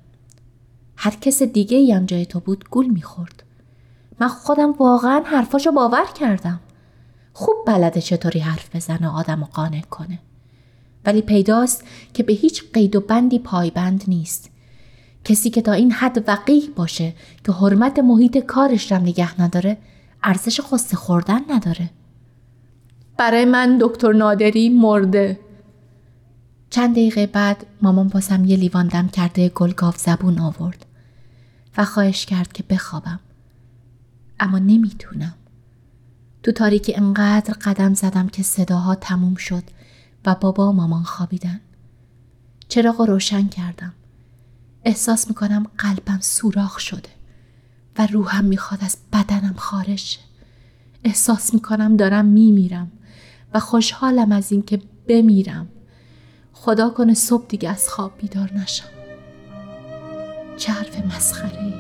هر 0.98 1.16
کس 1.22 1.44
دیگه 1.44 1.78
ای 1.78 1.92
هم 1.92 2.06
جای 2.06 2.26
تو 2.26 2.40
بود 2.40 2.70
گول 2.70 2.88
می‌خورد. 2.88 3.44
من 4.20 4.28
خودم 4.28 4.72
واقعا 4.72 5.22
حرفاشو 5.26 5.72
باور 5.72 6.06
کردم. 6.20 6.60
خوب 7.34 7.56
بلده 7.68 8.02
چطوری 8.02 8.40
حرف 8.40 8.76
بزنه 8.76 9.08
آدم 9.08 9.44
و 9.44 9.46
قانع 9.46 9.82
کنه. 9.82 10.20
ولی 11.06 11.22
پیداست 11.22 11.84
که 12.14 12.24
به 12.24 12.34
هیچ 12.34 12.64
قید 12.74 12.96
و 12.96 13.02
بندی 13.02 13.40
پایبند 13.40 14.04
نیست. 14.08 14.50
کسی 15.24 15.50
که 15.50 15.62
تا 15.62 15.72
این 15.72 15.92
حد 15.92 16.24
وقیح 16.28 16.70
باشه 16.76 17.14
که 17.46 17.52
حرمت 17.52 18.00
محیط 18.00 18.38
کارش 18.38 18.92
رم 18.92 19.02
نگه 19.02 19.42
نداره 19.42 19.78
ارزش 20.24 20.62
خسته 20.62 20.98
خوردن 20.98 21.42
نداره. 21.50 21.90
برای 23.18 23.46
من 23.46 23.78
دکتر 23.82 24.14
نادری 24.14 24.70
مرده. 24.70 25.40
چند 26.74 26.92
دقیقه 26.92 27.28
بعد 27.28 27.66
مامان 27.82 28.08
بازم 28.08 28.46
یه 28.46 28.58
لیوان 28.58 28.88
دم 28.88 29.08
کرده 29.08 29.50
گلگاف 29.50 29.98
زبون 29.98 30.40
آورد 30.40 30.86
و 31.78 31.86
خواهش 31.86 32.26
کرد 32.26 32.54
که 32.54 32.64
بخوابم. 32.70 33.20
اما 34.40 34.60
نمی‌تونم. 34.60 35.34
تو 36.44 36.52
تاریکی 36.52 36.96
انقدر 36.96 37.54
قدم 37.54 37.94
زدم 37.94 38.28
که 38.28 38.44
صداها 38.44 38.96
تموم 38.96 39.36
شد 39.36 39.64
و 40.26 40.36
بابا 40.36 40.70
و 40.70 40.76
مامان 40.76 41.04
خوابیدن. 41.04 41.62
چراغ 42.68 43.02
روشن 43.02 43.48
کردم. 43.48 43.94
احساس 44.84 45.28
می‌کنم 45.28 45.68
قلبم 45.78 46.20
سوراخ 46.22 46.80
شده 46.80 47.10
و 47.98 48.08
روحم 48.12 48.46
می‌خواد 48.46 48.84
از 48.84 48.98
بدنم 49.14 49.54
خارج 49.58 50.18
احساس 51.04 51.54
می‌کنم 51.54 51.98
دارم 51.98 52.26
میمیرم 52.26 52.92
و 53.54 53.60
خوشحالم 53.60 54.32
از 54.32 54.52
اینکه 54.52 54.82
بمیرم. 55.08 55.68
خدا 56.66 56.90
کنه 56.90 57.14
صبح 57.14 57.46
دیگه 57.48 57.70
از 57.70 57.90
خواب 57.90 58.12
بیدار 58.18 58.50
نشم. 58.64 58.86
چه 60.58 60.72
حرف 60.72 61.06
مسخره. 61.06 61.74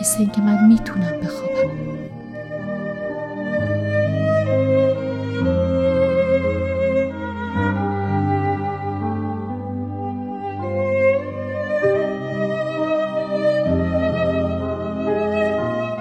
مثل 0.00 0.18
اینکه 0.18 0.40
من 0.40 0.68
می‌تونم 0.68 1.20
بخوابم. 1.20 1.70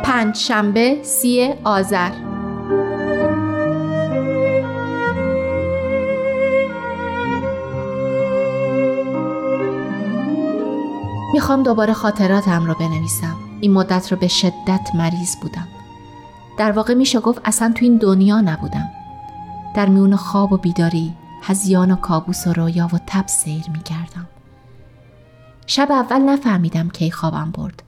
پنج 0.03 0.35
شنبه 0.35 1.03
سی 1.03 1.53
آذر. 1.63 2.28
می‌خوام 11.39 11.63
دوباره 11.63 11.93
خاطراتم 11.93 12.65
رو 12.65 12.73
بنویسم. 12.73 13.35
این 13.61 13.73
مدت 13.73 14.11
رو 14.11 14.17
به 14.17 14.27
شدت 14.27 14.89
مریض 14.93 15.35
بودم. 15.41 15.67
در 16.57 16.71
واقع 16.71 16.93
میشه 16.93 17.19
گفت 17.19 17.41
اصلا 17.45 17.73
تو 17.75 17.85
این 17.85 17.97
دنیا 17.97 18.41
نبودم. 18.41 18.89
در 19.75 19.89
میون 19.89 20.15
خواب 20.15 20.53
و 20.53 20.57
بیداری 20.57 21.13
هزیان 21.43 21.91
و 21.91 21.95
کابوس 21.95 22.47
و 22.47 22.53
رویا 22.53 22.89
و 22.93 22.99
تب 23.07 23.27
سیر 23.27 23.63
می‌کردم. 23.73 24.27
شب 25.67 25.91
اول 25.91 26.21
نفهمیدم 26.21 26.89
کی 26.89 27.11
خوابم 27.11 27.51
برد. 27.51 27.83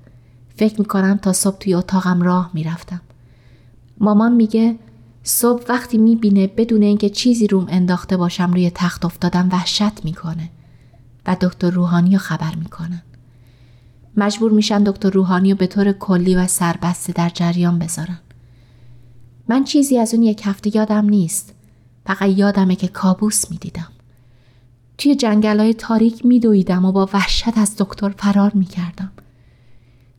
فکر 0.55 0.79
می‌کنم 0.79 1.17
تا 1.17 1.33
صبح 1.33 1.57
توی 1.57 1.73
اتاقم 1.73 2.21
راه 2.21 2.49
می‌رفتم. 2.53 3.01
مامان 3.97 4.31
میگه 4.31 4.75
صبح 5.23 5.63
وقتی 5.69 5.97
می‌بینه 5.97 6.47
بدون 6.47 6.81
اینکه 6.81 7.09
چیزی 7.09 7.47
روم 7.47 7.65
انداخته 7.69 8.17
باشم 8.17 8.51
روی 8.51 8.69
تخت 8.75 9.05
افتادم 9.05 9.49
وحشت 9.51 10.05
می‌کنه 10.05 10.49
و 11.27 11.35
دکتر 11.41 11.69
روحانی 11.69 12.11
رو 12.11 12.17
خبر 12.17 12.55
می‌کنن 12.55 13.01
مجبور 14.17 14.51
میشن 14.51 14.83
دکتر 14.83 15.09
روحانی 15.09 15.51
رو 15.51 15.57
به 15.57 15.67
طور 15.67 15.91
کلی 15.91 16.35
و 16.35 16.47
سربسته 16.47 17.13
در 17.13 17.29
جریان 17.29 17.79
بذارن. 17.79 18.19
من 19.47 19.63
چیزی 19.63 19.97
از 19.97 20.13
اون 20.13 20.23
یک 20.23 20.41
هفته 20.45 20.75
یادم 20.75 21.09
نیست. 21.09 21.53
فقط 22.05 22.29
یادمه 22.29 22.75
که 22.75 22.87
کابوس 22.87 23.51
می‌دیدم. 23.51 23.87
توی 24.97 25.15
جنگل 25.15 25.59
های 25.59 25.73
تاریک 25.73 26.25
میدویدم 26.25 26.85
و 26.85 26.91
با 26.91 27.09
وحشت 27.13 27.57
از 27.57 27.75
دکتر 27.77 28.09
فرار 28.09 28.51
می‌کردم. 28.53 29.11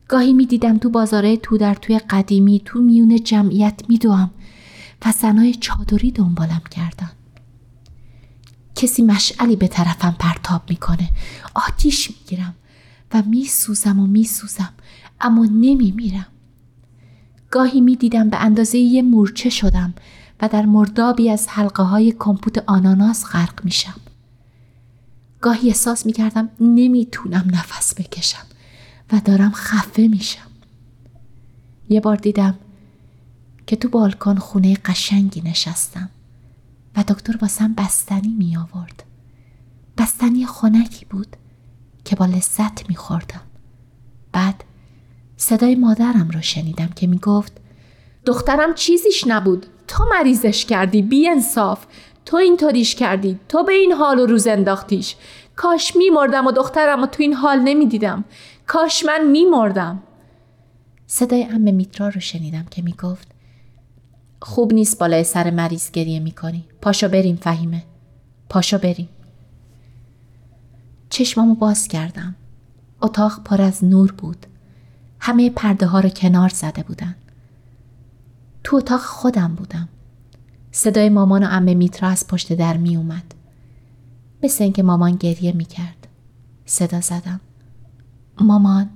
گاهی 0.07 0.33
می‌دیدم 0.33 0.77
تو 0.77 0.89
بازاره 0.89 1.37
تو 1.37 1.57
در 1.57 1.73
توی 1.73 1.99
قدیمی 1.99 2.61
تو 2.65 2.81
میون 2.81 3.23
جمعیت 3.23 3.81
میدوم 3.89 4.31
و 5.05 5.11
زنای 5.11 5.53
چادری 5.53 6.11
دنبالم 6.11 6.61
کردن. 6.71 7.11
کسی 8.75 9.03
مشعلی 9.03 9.55
به 9.55 9.67
طرفم 9.67 10.15
پرتاب 10.19 10.61
می‌کنه. 10.69 11.09
آتیش 11.53 12.11
می‌گیرم. 12.11 12.55
و 13.13 13.21
میسوزم 13.21 13.99
و 13.99 14.07
میسوزم 14.07 14.73
اما 15.21 15.45
نمیمیرم. 15.45 16.27
گاهی 17.51 17.81
می‌دیدم 17.81 18.29
به 18.29 18.37
اندازه 18.37 18.77
یه 18.77 19.01
مورچه 19.01 19.49
شدم 19.49 19.93
و 20.41 20.47
در 20.47 20.65
مردابی 20.65 21.29
از 21.29 21.47
حلقه 21.47 21.83
های 21.83 22.15
کمپوت 22.19 22.63
آناناس 22.67 23.25
غرق 23.25 23.65
میشم. 23.65 23.95
گاهی 25.41 25.67
احساس 25.67 26.05
می‌کردم 26.05 26.49
نمی‌تونم 26.59 27.45
نفس 27.53 27.93
بکشم 27.99 28.45
و 29.11 29.21
دارم 29.25 29.51
خفه 29.51 30.07
میشم. 30.07 30.47
یه 31.89 31.99
بار 31.99 32.15
دیدم 32.15 32.57
که 33.67 33.75
تو 33.75 33.89
بالکن 33.89 34.35
خونه 34.35 34.75
قشنگی 34.75 35.41
نشستم 35.41 36.09
و 36.95 37.03
دکتر 37.07 37.37
واسم 37.41 37.73
بستنی 37.73 38.33
می 38.33 38.57
آورد 38.57 39.03
بستنی 39.97 40.45
خنکی 40.45 41.05
بود. 41.05 41.35
که 42.05 42.15
با 42.15 42.25
لذت 42.25 42.89
می 42.89 42.95
خوردم 42.95 43.41
بعد 44.31 44.63
صدای 45.37 45.75
مادرم 45.75 46.29
رو 46.33 46.41
شنیدم 46.41 46.89
که 46.95 47.07
می 47.07 47.17
گفت 47.17 47.53
دخترم 48.25 48.73
چیزیش 48.73 49.27
نبود. 49.27 49.65
تو 49.87 50.03
مریضش 50.11 50.65
کردی 50.65 51.01
بی 51.01 51.29
انصاف. 51.29 51.85
تو 52.25 52.37
اینطوریش 52.37 52.95
کردی. 52.95 53.39
تو 53.49 53.63
به 53.63 53.73
این 53.73 53.91
حال 53.91 54.19
و 54.19 54.25
روز 54.25 54.47
انداختیش. 54.47 55.15
کاش 55.55 55.95
میمردم 55.95 56.47
و 56.47 56.51
دخترم 56.51 56.99
رو 56.99 57.05
تو 57.05 57.23
این 57.23 57.33
حال 57.33 57.59
نمی‌دیدم. 57.59 58.25
کاش 58.67 59.05
من 59.05 59.27
میمردم. 59.27 60.03
صدای 61.07 61.43
ام 61.43 61.73
میترا 61.73 62.07
رو 62.07 62.21
شنیدم 62.21 62.65
که 62.71 62.81
می‌گفت 62.81 63.27
خوب 64.41 64.73
نیست 64.73 64.99
بالای 64.99 65.23
سر 65.23 65.51
مریض 65.51 65.91
گریه 65.91 66.19
می‌کنی. 66.19 66.65
پاشو 66.81 67.07
بریم 67.07 67.35
فهیمه. 67.35 67.83
پاشو 68.49 68.77
بریم. 68.77 69.09
چشمامو 71.13 71.55
باز 71.55 71.87
کردم. 71.87 72.35
اتاق 73.01 73.43
پر 73.43 73.61
از 73.61 73.83
نور 73.83 74.11
بود. 74.11 74.45
همه 75.19 75.49
پرده 75.49 75.85
ها 75.85 75.99
رو 75.99 76.09
کنار 76.09 76.49
زده 76.49 76.83
بودن. 76.83 77.15
تو 78.63 78.75
اتاق 78.75 78.99
خودم 78.99 79.55
بودم. 79.55 79.89
صدای 80.71 81.09
مامان 81.09 81.43
و 81.43 81.47
ام 81.49 81.77
میترا 81.77 82.09
از 82.09 82.27
پشت 82.27 82.53
در 82.53 82.77
می 82.77 82.95
اومد 82.95 83.33
مثل 84.43 84.63
اینکه 84.63 84.83
مامان 84.83 85.15
گریه 85.15 85.51
می 85.51 85.65
کرد 85.65 86.07
صدا 86.65 87.01
زدم. 87.01 87.39
مامان. 88.41 88.89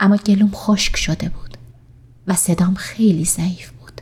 اما 0.00 0.16
گلوم 0.16 0.50
خشک 0.54 0.96
شده 0.96 1.28
بود 1.28 1.58
و 2.26 2.34
صدام 2.34 2.74
خیلی 2.74 3.24
ضعیف 3.24 3.70
بود. 3.70 4.00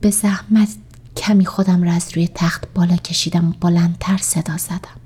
به 0.00 0.10
زحمت 0.10 0.76
کمی 1.16 1.46
خودم 1.46 1.82
را 1.82 1.92
از 1.92 2.16
روی 2.16 2.28
تخت 2.34 2.72
بالا 2.74 2.96
کشیدم 2.96 3.48
و 3.48 3.52
بلندتر 3.60 4.16
صدا 4.16 4.56
زدم. 4.56 4.99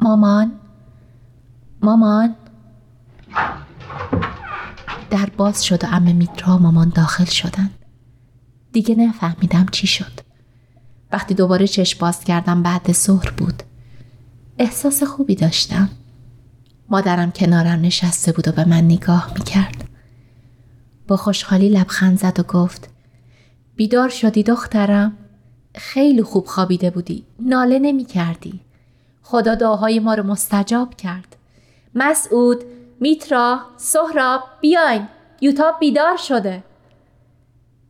مامان. 0.00 0.52
مامان. 1.82 2.36
در 5.10 5.30
باز 5.36 5.64
شد 5.64 5.84
و 5.84 5.86
ام 5.90 6.16
میترا 6.16 6.58
مامان 6.58 6.88
داخل 6.88 7.24
شدن 7.24 7.70
دیگه 8.72 8.94
نفهمیدم 8.94 9.66
چی 9.72 9.86
شد. 9.86 10.12
وقتی 11.12 11.34
دوباره 11.34 11.66
چشم 11.66 11.98
باز 11.98 12.24
کردم 12.24 12.62
بعد 12.62 12.92
ظهر 12.92 13.30
بود. 13.30 13.62
احساس 14.58 15.02
خوبی 15.02 15.34
داشتم. 15.34 15.88
مادرم 16.90 17.30
کنارم 17.30 17.80
نشسته 17.80 18.32
بود 18.32 18.48
و 18.48 18.52
به 18.52 18.64
من 18.64 18.84
نگاه 18.84 19.32
می‌کرد. 19.34 19.84
با 21.08 21.16
خوشحالی 21.16 21.68
لبخند 21.68 22.18
زد 22.18 22.40
و 22.40 22.42
گفت 22.42 22.90
بیدار 23.76 24.08
شدی 24.08 24.42
دخترم. 24.42 25.12
خیلی 25.74 26.22
خوب 26.22 26.46
خوابیده 26.46 26.90
بودی. 26.90 27.24
ناله 27.40 27.78
نمی 27.78 28.04
کردی 28.04 28.60
خدا 29.28 29.54
دعاهای 29.54 29.98
ما 29.98 30.14
رو 30.14 30.22
مستجاب 30.22 30.94
کرد. 30.94 31.36
مسعود 31.94 32.64
میترا 33.00 33.60
سهراب 33.76 34.42
بیاین. 34.60 35.08
یوتاب 35.40 35.74
بیدار 35.80 36.16
شده. 36.16 36.64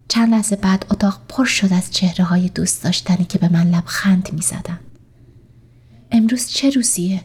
چند 0.08 0.30
لحظه 0.34 0.56
بعد 0.56 0.86
اتاق 0.90 1.20
پر 1.28 1.44
شد 1.44 1.72
از 1.72 1.90
چهره 1.90 2.24
های 2.24 2.48
دوست 2.48 2.84
داشتنی 2.84 3.24
که 3.24 3.38
به 3.38 3.52
من 3.52 3.70
لبخند 3.70 4.28
می 4.32 4.42
زدن. 4.42 4.80
امروز 6.10 6.48
چه 6.48 6.70
روزیه؟ 6.70 7.24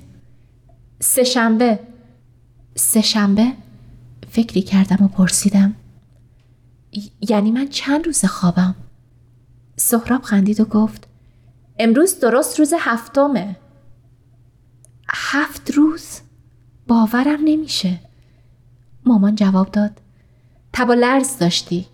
سهشنبه 0.99 1.80
سهشنبه 2.76 3.51
فکری 4.30 4.62
کردم 4.62 5.05
و 5.05 5.07
پرسیدم. 5.07 5.76
یعنی 7.30 7.51
من 7.51 7.68
چند 7.68 8.05
روز 8.05 8.26
خوابم؟ 8.26 8.76
سهراب 9.78 10.22
خندید 10.22 10.59
و 10.59 10.66
گفت 10.66 11.07
امروز 11.80 12.20
درست 12.20 12.59
روز 12.59 12.74
هفتمه. 12.80 13.55
هفت 15.14 15.72
روز 15.72 16.20
باورم 16.88 17.39
نمیشه. 17.45 17.99
مامان 19.05 19.36
جواب 19.36 19.72
داد. 19.72 19.91
تب 20.74 20.91
لرز 20.91 21.38
داشتی. 21.38 21.88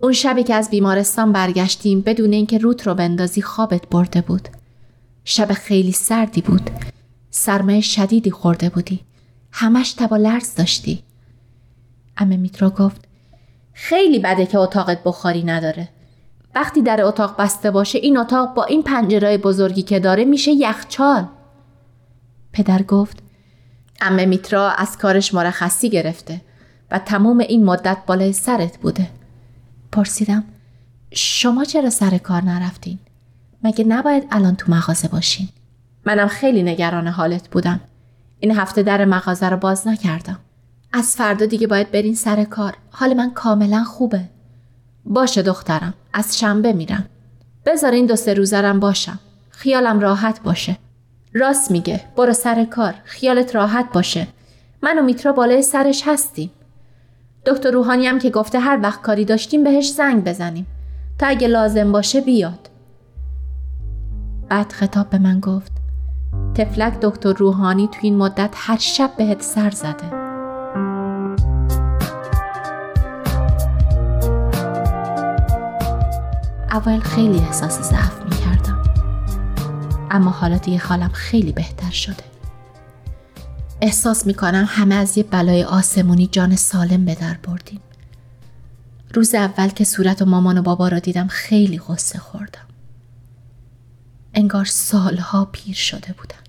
اون 0.00 0.12
شبی 0.12 0.42
که 0.42 0.54
از 0.54 0.70
بیمارستان 0.70 1.32
برگشتیم 1.32 2.00
بدون 2.00 2.32
اینکه 2.32 2.58
روت 2.58 2.86
رو 2.86 2.94
بندازی 2.94 3.42
خوابت 3.42 3.88
برده 3.88 4.20
بود. 4.20 4.48
شب 5.24 5.52
خیلی 5.52 5.92
سردی 5.92 6.40
بود. 6.40 6.70
سرمایه 7.30 7.80
شدیدی 7.80 8.30
خورده 8.30 8.68
بودی. 8.68 9.00
همش 9.52 9.92
تب 9.92 10.14
لرز 10.14 10.54
داشتی. 10.54 11.02
امه 12.16 12.36
میترا 12.36 12.70
گفت 12.70 13.04
خیلی 13.72 14.18
بده 14.18 14.46
که 14.46 14.58
اتاقت 14.58 15.04
بخاری 15.04 15.42
نداره. 15.42 15.88
وقتی 16.54 16.82
در 16.82 17.02
اتاق 17.02 17.36
بسته 17.36 17.70
باشه 17.70 17.98
این 17.98 18.16
اتاق 18.16 18.54
با 18.54 18.64
این 18.64 18.82
پنجرهای 18.82 19.38
بزرگی 19.38 19.82
که 19.82 20.00
داره 20.00 20.24
میشه 20.24 20.50
یخچال. 20.50 21.28
پدر 22.54 22.82
گفت 22.82 23.18
امه 24.00 24.26
میترا 24.26 24.70
از 24.70 24.98
کارش 24.98 25.34
مرخصی 25.34 25.90
گرفته 25.90 26.40
و 26.90 26.98
تمام 26.98 27.38
این 27.38 27.64
مدت 27.64 27.98
بالای 28.06 28.32
سرت 28.32 28.78
بوده 28.78 29.10
پرسیدم 29.92 30.44
شما 31.12 31.64
چرا 31.64 31.90
سر 31.90 32.18
کار 32.18 32.42
نرفتین؟ 32.42 32.98
مگه 33.64 33.84
نباید 33.84 34.26
الان 34.30 34.56
تو 34.56 34.72
مغازه 34.72 35.08
باشین؟ 35.08 35.48
منم 36.04 36.28
خیلی 36.28 36.62
نگران 36.62 37.08
حالت 37.08 37.48
بودم. 37.48 37.80
این 38.40 38.56
هفته 38.56 38.82
در 38.82 39.04
مغازه 39.04 39.48
رو 39.48 39.56
باز 39.56 39.88
نکردم. 39.88 40.38
از 40.92 41.16
فردا 41.16 41.46
دیگه 41.46 41.66
باید 41.66 41.90
برین 41.90 42.14
سر 42.14 42.44
کار. 42.44 42.76
حال 42.90 43.14
من 43.14 43.30
کاملا 43.30 43.84
خوبه. 43.84 44.28
باشه 45.04 45.42
دخترم. 45.42 45.94
از 46.12 46.38
شنبه 46.38 46.72
میرم. 46.72 47.06
بذار 47.66 47.92
این 47.92 48.06
دو 48.06 48.16
سه 48.16 48.34
روزرم 48.34 48.80
باشم. 48.80 49.18
خیالم 49.50 50.00
راحت 50.00 50.42
باشه. 50.42 50.76
راست 51.34 51.70
میگه. 51.70 52.00
برو 52.16 52.32
سر 52.32 52.64
کار. 52.64 52.94
خیالت 53.04 53.54
راحت 53.54 53.92
باشه. 53.92 54.26
من 54.82 54.98
و 54.98 55.02
میترا 55.02 55.32
بالای 55.32 55.62
سرش 55.62 56.02
هستیم. 56.06 56.50
دکتر 57.46 57.70
روحانی 57.70 58.06
هم 58.06 58.18
که 58.18 58.30
گفته 58.30 58.58
هر 58.58 58.80
وقت 58.82 59.02
کاری 59.02 59.24
داشتیم 59.24 59.64
بهش 59.64 59.90
زنگ 59.90 60.24
بزنیم 60.24 60.66
تا 61.18 61.26
اگه 61.26 61.48
لازم 61.48 61.92
باشه 61.92 62.20
بیاد 62.20 62.70
بعد 64.48 64.72
خطاب 64.72 65.10
به 65.10 65.18
من 65.18 65.40
گفت 65.40 65.72
تفلک 66.54 67.00
دکتر 67.00 67.32
روحانی 67.32 67.88
تو 67.88 67.98
این 68.02 68.16
مدت 68.16 68.50
هر 68.54 68.78
شب 68.78 69.10
بهت 69.16 69.42
سر 69.42 69.70
زده 69.70 70.24
اول 76.70 77.00
خیلی 77.00 77.38
احساس 77.38 77.82
ضعف 77.82 78.23
اما 80.14 80.30
حالا 80.30 80.56
دیگه 80.56 80.78
حالم 80.78 81.08
خیلی 81.08 81.52
بهتر 81.52 81.90
شده 81.90 82.24
احساس 83.80 84.26
می‌کنم 84.26 84.64
همه 84.68 84.94
از 84.94 85.18
یه 85.18 85.24
بلای 85.24 85.64
آسمونی 85.64 86.26
جان 86.26 86.56
سالم 86.56 87.04
به 87.04 87.14
در 87.14 87.34
بردیم. 87.42 87.80
روز 89.14 89.34
اول 89.34 89.68
که 89.68 89.84
صورت 89.84 90.22
و 90.22 90.24
مامان 90.24 90.58
و 90.58 90.62
بابا 90.62 90.88
را 90.88 90.98
دیدم 90.98 91.26
خیلی 91.26 91.78
غصه 91.78 92.18
خوردم. 92.18 92.66
انگار 94.34 94.64
سالها 94.64 95.44
پیر 95.44 95.74
شده 95.74 96.12
بودن. 96.12 96.44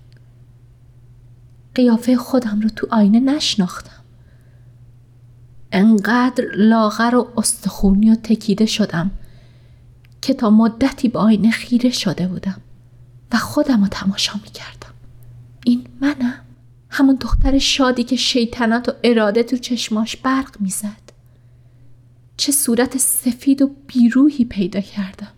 قیافه 1.74 2.16
خودم 2.16 2.60
رو 2.60 2.68
تو 2.68 2.86
آینه 2.90 3.20
نشناختم. 3.20 4.02
انقدر 5.72 6.44
لاغر 6.54 7.14
و 7.14 7.28
استخونی 7.36 8.10
و 8.10 8.14
تکیده 8.14 8.66
شدم 8.66 9.10
که 10.22 10.34
تا 10.34 10.50
مدتی 10.50 11.08
به 11.08 11.18
آینه 11.18 11.50
خیره 11.50 11.90
شده 11.90 12.28
بودم 12.28 12.60
و 13.32 13.36
خودم 13.36 13.80
رو 13.82 13.88
تماشا 13.88 14.40
می 14.42 14.50
کردم. 14.50 14.94
این 15.64 15.86
منم. 16.00 16.40
همون 16.90 17.14
دختر 17.14 17.58
شادی 17.58 18.04
که 18.04 18.16
شیطنت 18.16 18.88
و 18.88 18.92
اراده 19.04 19.42
تو 19.42 19.56
چشماش 19.56 20.16
برق 20.16 20.60
می‌زد. 20.60 21.12
چه 22.36 22.52
صورت 22.52 22.98
سفید 22.98 23.62
و 23.62 23.70
بیروهی 23.86 24.44
پیدا 24.44 24.80
کردم. 24.80 25.32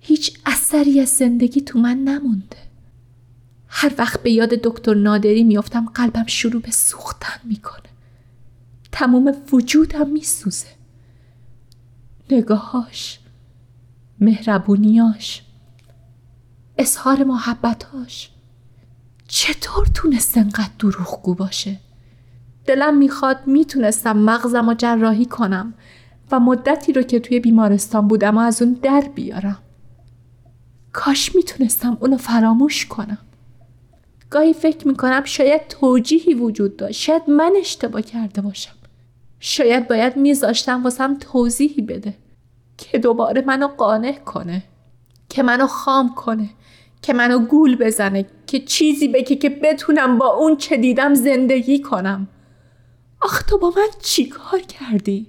هیچ 0.00 0.38
اثری 0.46 1.00
از 1.00 1.08
زندگی 1.08 1.60
تو 1.60 1.78
من 1.78 1.98
نمونده. 1.98 2.56
هر 3.68 3.92
وقت 3.98 4.22
به 4.22 4.30
یاد 4.30 4.48
دکتر 4.48 4.94
نادری 4.94 5.44
میافتم 5.44 5.86
قلبم 5.94 6.26
شروع 6.26 6.62
به 6.62 6.70
سوختن 6.70 7.40
می‌کنه. 7.44 7.88
تمام 8.92 9.36
وجودم 9.52 10.10
میسوزه. 10.10 10.66
نگاهاش 12.30 13.18
مهربونیاش. 14.20 15.42
اظهار 16.78 17.24
محبتاش 17.24 18.30
چطور 19.28 19.86
تونست 19.94 20.38
انقدر 20.38 20.70
دروغگو 20.78 21.34
باشه؟ 21.34 21.76
دلم 22.66 22.96
می‌خواد 22.96 23.46
می‌تونستم 23.46 24.16
مغزم 24.16 24.68
رو 24.68 24.74
جراحی 24.74 25.26
کنم 25.26 25.74
و 26.30 26.40
مدتی 26.40 26.92
رو 26.92 27.02
که 27.02 27.20
توی 27.20 27.40
بیمارستان 27.40 28.08
بودم 28.08 28.36
و 28.36 28.40
از 28.40 28.62
اون 28.62 28.72
در 28.82 29.00
بیارم. 29.14 29.58
کاش 30.92 31.34
می‌تونستم 31.34 31.96
اونو 32.00 32.16
فراموش 32.16 32.86
کنم. 32.86 33.18
گاهی 34.30 34.52
فکر 34.52 34.88
می‌کنم 34.88 35.24
شاید 35.24 35.68
توجیهی 35.68 36.34
وجود 36.34 36.76
داشت. 36.76 37.00
شاید 37.00 37.22
من 37.30 37.52
اشتباه 37.60 38.02
کرده 38.02 38.40
باشم. 38.40 38.74
شاید 39.40 39.88
باید 39.88 40.16
میذاشتم 40.16 40.84
واسم 40.84 41.16
توضیحی 41.20 41.82
بده 41.82 42.14
که 42.78 42.98
دوباره 42.98 43.40
منو 43.46 43.68
قانع 43.68 44.18
کنه. 44.18 44.62
که 45.28 45.42
منو 45.42 45.66
خام 45.66 46.14
کنه. 46.14 46.50
که 47.02 47.12
منو 47.12 47.38
گول 47.38 47.76
بزنه 47.76 48.26
که 48.46 48.60
چیزی 48.60 49.08
بگه 49.08 49.36
که 49.36 49.48
بتونم 49.48 50.18
با 50.18 50.26
اون 50.26 50.56
چه 50.56 50.76
دیدم 50.76 51.14
زندگی 51.14 51.78
کنم. 51.78 52.28
آخ 53.20 53.42
تو 53.42 53.58
با 53.58 53.72
من 53.76 53.88
چیکار 54.02 54.60
کردی؟ 54.60 55.26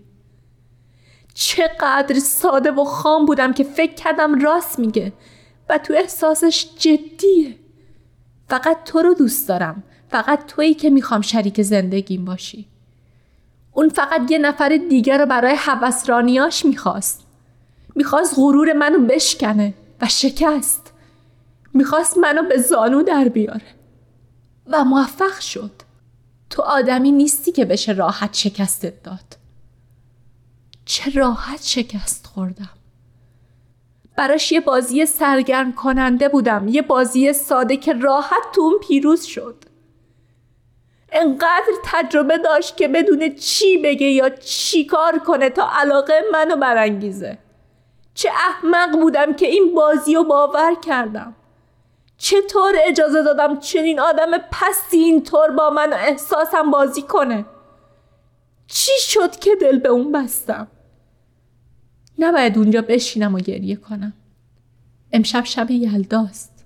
چقدر 1.33 2.19
ساده 2.19 2.71
و 2.71 2.83
خام 2.83 3.25
بودم 3.25 3.53
که 3.53 3.63
فکر 3.63 3.93
کردم 3.93 4.41
راست 4.41 4.79
میگه 4.79 5.13
و 5.69 5.77
تو 5.77 5.93
احساسش 5.93 6.69
جدیه. 6.79 7.55
فقط 8.47 8.83
تو 8.83 8.99
رو 8.99 9.13
دوست 9.13 9.47
دارم. 9.47 9.83
فقط 10.09 10.45
تویی 10.45 10.73
که 10.73 10.89
می‌خوام 10.89 11.21
شریک 11.21 11.61
زندگیم 11.61 12.25
باشی. 12.25 12.67
اون 13.71 13.89
فقط 13.89 14.31
یه 14.31 14.37
نفر 14.37 14.79
دیگر 14.89 15.17
رو 15.17 15.25
برای 15.25 15.55
حوسرانیاش 15.55 16.65
می‌خواست. 16.65 17.27
می‌خواست 17.95 18.33
غرور 18.35 18.73
منو 18.73 18.99
بشکنه 18.99 19.73
و 20.01 20.07
شکست. 20.07 20.88
می‌خواست 21.73 22.17
منو 22.17 22.43
به 22.43 22.57
زانو 22.57 23.03
در 23.03 23.27
بیاره. 23.27 23.75
و 24.67 24.83
موفق 24.83 25.39
شد. 25.39 25.71
تو 26.49 26.61
آدمی 26.61 27.11
نیستی 27.11 27.51
که 27.51 27.65
بشه 27.65 27.91
راحت 27.91 28.33
شکستت 28.33 29.03
داد. 29.03 29.37
چه 30.85 31.11
راحت 31.11 31.63
شکست 31.63 32.25
خوردم. 32.25 32.69
براش 34.15 34.51
یه 34.51 34.59
بازی 34.59 35.05
سرگرم 35.05 35.73
کننده 35.73 36.29
بودم. 36.29 36.67
یه 36.67 36.81
بازی 36.81 37.33
ساده 37.33 37.77
که 37.77 37.93
راحت 37.93 38.51
تو 38.55 38.61
اون 38.61 38.79
پیروز 38.87 39.23
شد. 39.23 39.55
انقدر 41.11 41.73
تجربه 41.83 42.37
داشت 42.37 42.77
که 42.77 42.87
بدون 42.87 43.35
چی 43.35 43.77
بگه 43.77 44.05
یا 44.05 44.29
چی 44.29 44.85
کار 44.85 45.19
کنه 45.19 45.49
تا 45.49 45.69
علاقه 45.71 46.13
منو 46.31 46.55
برانگیزه. 46.55 47.37
چه 48.13 48.29
احمق 48.29 48.99
بودم 48.99 49.33
که 49.33 49.47
این 49.47 49.75
بازی 49.75 50.15
رو 50.15 50.23
باور 50.23 50.75
کردم. 50.75 51.35
چطور 52.21 52.73
اجازه 52.87 53.23
دادم 53.23 53.59
چنین 53.59 53.99
آدم 53.99 54.37
پستی 54.51 54.97
اینطور 54.97 55.51
با 55.51 55.69
من 55.69 55.93
احساسم 55.93 56.71
بازی 56.71 57.01
کنه؟ 57.01 57.45
چی 58.67 58.91
شد 58.99 59.35
که 59.35 59.51
دل 59.61 59.79
به 59.79 59.89
اون 59.89 60.11
بستم؟ 60.11 60.67
نباید 62.19 62.57
اونجا 62.57 62.81
بشینم 62.81 63.35
و 63.35 63.39
گریه 63.39 63.75
کنم. 63.75 64.13
امشب 65.11 65.43
شب 65.43 65.71
یلداست. 65.71 66.65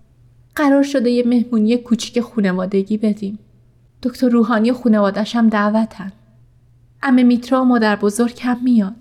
قرار 0.56 0.84
شده 0.84 1.10
یه 1.10 1.28
مهمونی 1.28 1.78
کوچیک 1.78 2.20
خونوادگی 2.20 2.98
بدیم. 2.98 3.40
دکتر 4.04 4.30
روحانی 4.30 4.72
و 4.72 4.74
خونوادش 4.74 5.36
هم 5.36 5.50
دعوتن. 5.50 6.12
امه 7.04 7.24
میترا 7.24 7.62
و 7.62 7.66
مادر 7.66 7.96
بزرگ 7.96 8.40
هم 8.42 8.64
میاد 8.64 8.94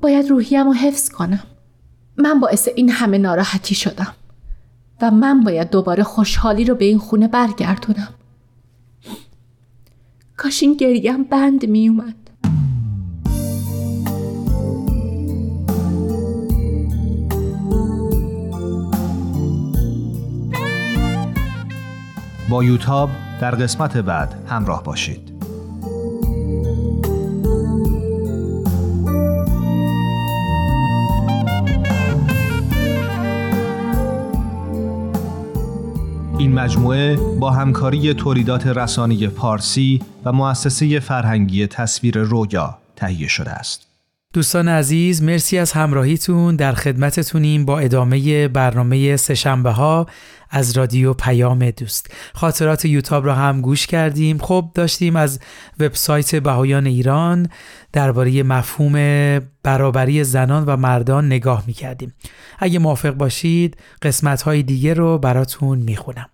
باید 0.00 0.30
روحیم 0.30 0.66
رو 0.66 0.72
حفظ 0.72 1.10
کنم. 1.10 1.42
من 2.16 2.40
باعث 2.40 2.68
این 2.76 2.90
همه 2.90 3.18
ناراحتی 3.18 3.74
شدم. 3.74 4.14
و 5.02 5.10
من 5.10 5.40
باید 5.40 5.70
دوباره 5.70 6.02
خوشحالی 6.02 6.64
رو 6.64 6.74
به 6.74 6.84
این 6.84 6.98
خونه 6.98 7.28
برگردونم. 7.28 8.08
کاش 10.36 10.62
این 10.62 10.74
گریم 10.74 11.24
بند 11.24 11.66
می 11.66 11.88
اومد. 11.88 12.14
با 22.50 22.64
یوتاب 22.64 23.10
در 23.40 23.54
قسمت 23.54 23.96
بعد 23.96 24.34
همراه 24.48 24.82
باشید. 24.82 25.31
مجموعه 36.62 37.16
با 37.16 37.50
همکاری 37.50 38.14
تولیدات 38.14 38.66
رسانی 38.66 39.28
پارسی 39.28 40.00
و 40.24 40.32
مؤسسه 40.32 41.00
فرهنگی 41.00 41.66
تصویر 41.66 42.18
رویا 42.18 42.78
تهیه 42.96 43.28
شده 43.28 43.50
است. 43.50 43.86
دوستان 44.32 44.68
عزیز 44.68 45.22
مرسی 45.22 45.58
از 45.58 45.72
همراهیتون 45.72 46.56
در 46.56 46.72
خدمتتونیم 46.72 47.64
با 47.64 47.78
ادامه 47.78 48.48
برنامه 48.48 49.16
سشنبه 49.16 49.70
ها 49.70 50.06
از 50.50 50.76
رادیو 50.76 51.12
پیام 51.12 51.70
دوست 51.70 52.14
خاطرات 52.34 52.84
یوتاب 52.84 53.26
را 53.26 53.34
هم 53.34 53.60
گوش 53.60 53.86
کردیم 53.86 54.38
خب 54.38 54.70
داشتیم 54.74 55.16
از 55.16 55.40
وبسایت 55.80 56.34
بهایان 56.34 56.86
ایران 56.86 57.48
درباره 57.92 58.42
مفهوم 58.42 58.94
برابری 59.62 60.24
زنان 60.24 60.64
و 60.64 60.76
مردان 60.76 61.26
نگاه 61.26 61.64
می 61.66 61.72
کردیم 61.72 62.14
اگه 62.58 62.78
موافق 62.78 63.10
باشید 63.10 63.76
قسمت 64.02 64.42
های 64.42 64.62
دیگه 64.62 64.94
رو 64.94 65.18
براتون 65.18 65.78
می 65.78 65.96
خونم. 65.96 66.26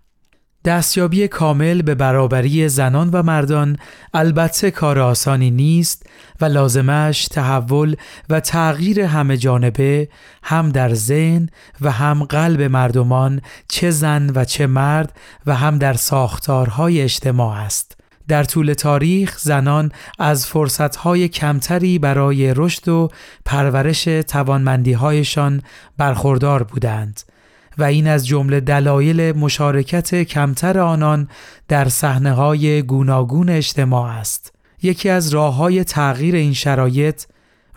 دستیابی 0.65 1.27
کامل 1.27 1.81
به 1.81 1.95
برابری 1.95 2.69
زنان 2.69 3.09
و 3.09 3.23
مردان 3.23 3.77
البته 4.13 4.71
کار 4.71 4.99
آسانی 4.99 5.51
نیست 5.51 6.05
و 6.41 6.45
لازمش 6.45 7.27
تحول 7.27 7.95
و 8.29 8.39
تغییر 8.39 9.01
همه 9.01 9.37
جانبه 9.37 10.09
هم 10.43 10.69
در 10.69 10.93
ذهن 10.93 11.49
و 11.81 11.91
هم 11.91 12.23
قلب 12.23 12.61
مردمان 12.61 13.41
چه 13.67 13.91
زن 13.91 14.31
و 14.35 14.45
چه 14.45 14.67
مرد 14.67 15.13
و 15.45 15.55
هم 15.55 15.77
در 15.77 15.93
ساختارهای 15.93 17.01
اجتماع 17.01 17.57
است. 17.57 17.95
در 18.27 18.43
طول 18.43 18.73
تاریخ 18.73 19.37
زنان 19.37 19.91
از 20.19 20.47
فرصتهای 20.47 21.27
کمتری 21.27 21.99
برای 21.99 22.53
رشد 22.55 22.87
و 22.87 23.09
پرورش 23.45 24.03
توانمندیهایشان 24.03 25.61
برخوردار 25.97 26.63
بودند 26.63 27.21
و 27.79 27.83
این 27.83 28.07
از 28.07 28.27
جمله 28.27 28.59
دلایل 28.59 29.31
مشارکت 29.31 30.23
کمتر 30.23 30.79
آنان 30.79 31.27
در 31.67 31.89
صحنه 31.89 32.31
های 32.31 32.81
گوناگون 32.81 33.49
اجتماع 33.49 34.09
است. 34.09 34.53
یکی 34.81 35.09
از 35.09 35.29
راه 35.29 35.55
های 35.55 35.83
تغییر 35.83 36.35
این 36.35 36.53
شرایط 36.53 37.23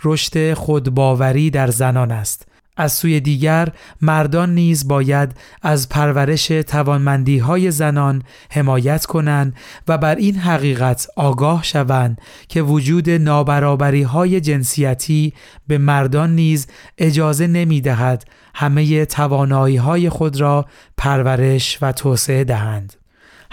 رشد 0.04 0.54
خودباوری 0.54 1.50
در 1.50 1.66
زنان 1.70 2.10
است. 2.10 2.51
از 2.76 2.92
سوی 2.92 3.20
دیگر 3.20 3.68
مردان 4.00 4.54
نیز 4.54 4.88
باید 4.88 5.34
از 5.62 5.88
پرورش 5.88 6.46
توانمندی 6.46 7.38
های 7.38 7.70
زنان 7.70 8.22
حمایت 8.50 9.06
کنند 9.06 9.56
و 9.88 9.98
بر 9.98 10.14
این 10.14 10.36
حقیقت 10.36 11.06
آگاه 11.16 11.62
شوند 11.62 12.20
که 12.48 12.62
وجود 12.62 13.10
نابرابری 13.10 14.02
های 14.02 14.40
جنسیتی 14.40 15.32
به 15.66 15.78
مردان 15.78 16.34
نیز 16.34 16.66
اجازه 16.98 17.46
نمی 17.46 17.80
دهد 17.80 18.24
همه 18.54 19.04
توانایی 19.04 19.76
های 19.76 20.08
خود 20.08 20.40
را 20.40 20.66
پرورش 20.96 21.78
و 21.82 21.92
توسعه 21.92 22.44
دهند. 22.44 23.01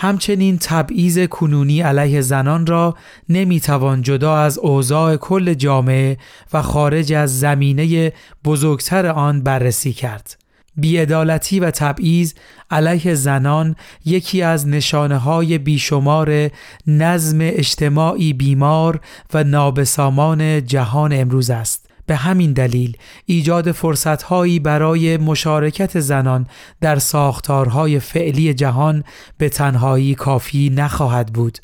همچنین 0.01 0.57
تبعیض 0.57 1.19
کنونی 1.19 1.81
علیه 1.81 2.21
زنان 2.21 2.65
را 2.65 2.95
نمی‌توان 3.29 4.01
جدا 4.01 4.37
از 4.37 4.57
اوضاع 4.57 5.15
کل 5.15 5.53
جامعه 5.53 6.17
و 6.53 6.61
خارج 6.61 7.13
از 7.13 7.39
زمینه 7.39 8.13
بزرگتر 8.45 9.07
آن 9.07 9.41
بررسی 9.41 9.93
کرد. 9.93 10.37
بیعدالتی 10.75 11.59
و 11.59 11.71
تبعیض 11.71 12.33
علیه 12.71 13.13
زنان 13.13 13.75
یکی 14.05 14.41
از 14.41 14.67
نشانه 14.67 15.17
های 15.17 15.57
بیشمار 15.57 16.49
نظم 16.87 17.37
اجتماعی 17.41 18.33
بیمار 18.33 18.99
و 19.33 19.43
نابسامان 19.43 20.65
جهان 20.65 21.13
امروز 21.13 21.49
است. 21.49 21.88
به 22.09 22.15
همین 22.15 22.53
دلیل 22.53 22.97
ایجاد 23.25 23.71
فرصتهایی 23.71 24.59
برای 24.59 25.17
مشارکت 25.17 25.99
زنان 25.99 26.47
در 26.81 26.99
ساختارهای 26.99 27.99
فعلی 27.99 28.53
جهان 28.53 29.03
به 29.37 29.49
تنهایی 29.49 30.15
کافی 30.15 30.69
نخواهد 30.69 31.33
بود 31.33 31.59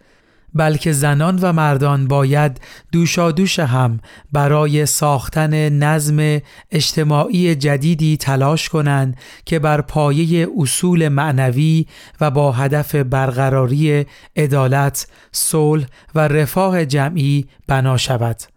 بلکه 0.56 0.92
زنان 0.92 1.40
و 1.42 1.54
مردان 1.54 2.08
باید 2.08 2.62
دوشادوش 2.92 3.60
هم 3.60 4.00
برای 4.32 4.86
ساختن 4.86 5.70
نظم 5.70 6.40
اجتماعی 6.72 7.56
جدیدی 7.56 8.18
تلاش 8.18 8.70
کنند 8.70 9.18
که 9.46 9.60
بر 9.60 9.82
پایه 9.82 10.48
اصول 10.58 11.08
معنوی 11.08 11.86
و 12.22 12.32
با 12.32 12.52
هدف 12.52 12.96
برقراری 12.96 14.06
عدالت، 14.36 15.08
صلح 15.32 15.86
و 16.16 16.28
رفاه 16.28 16.86
جمعی 16.86 17.48
بنا 17.68 17.98
شود. 17.98 18.55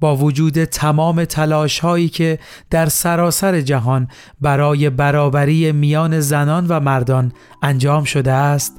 با 0.00 0.16
وجود 0.16 0.64
تمام 0.64 1.24
تلاش 1.24 1.78
هایی 1.78 2.08
که 2.08 2.38
در 2.70 2.86
سراسر 2.86 3.60
جهان 3.60 4.08
برای 4.40 4.90
برابری 4.90 5.72
میان 5.72 6.20
زنان 6.20 6.66
و 6.66 6.80
مردان 6.80 7.32
انجام 7.62 8.04
شده 8.04 8.32
است 8.32 8.76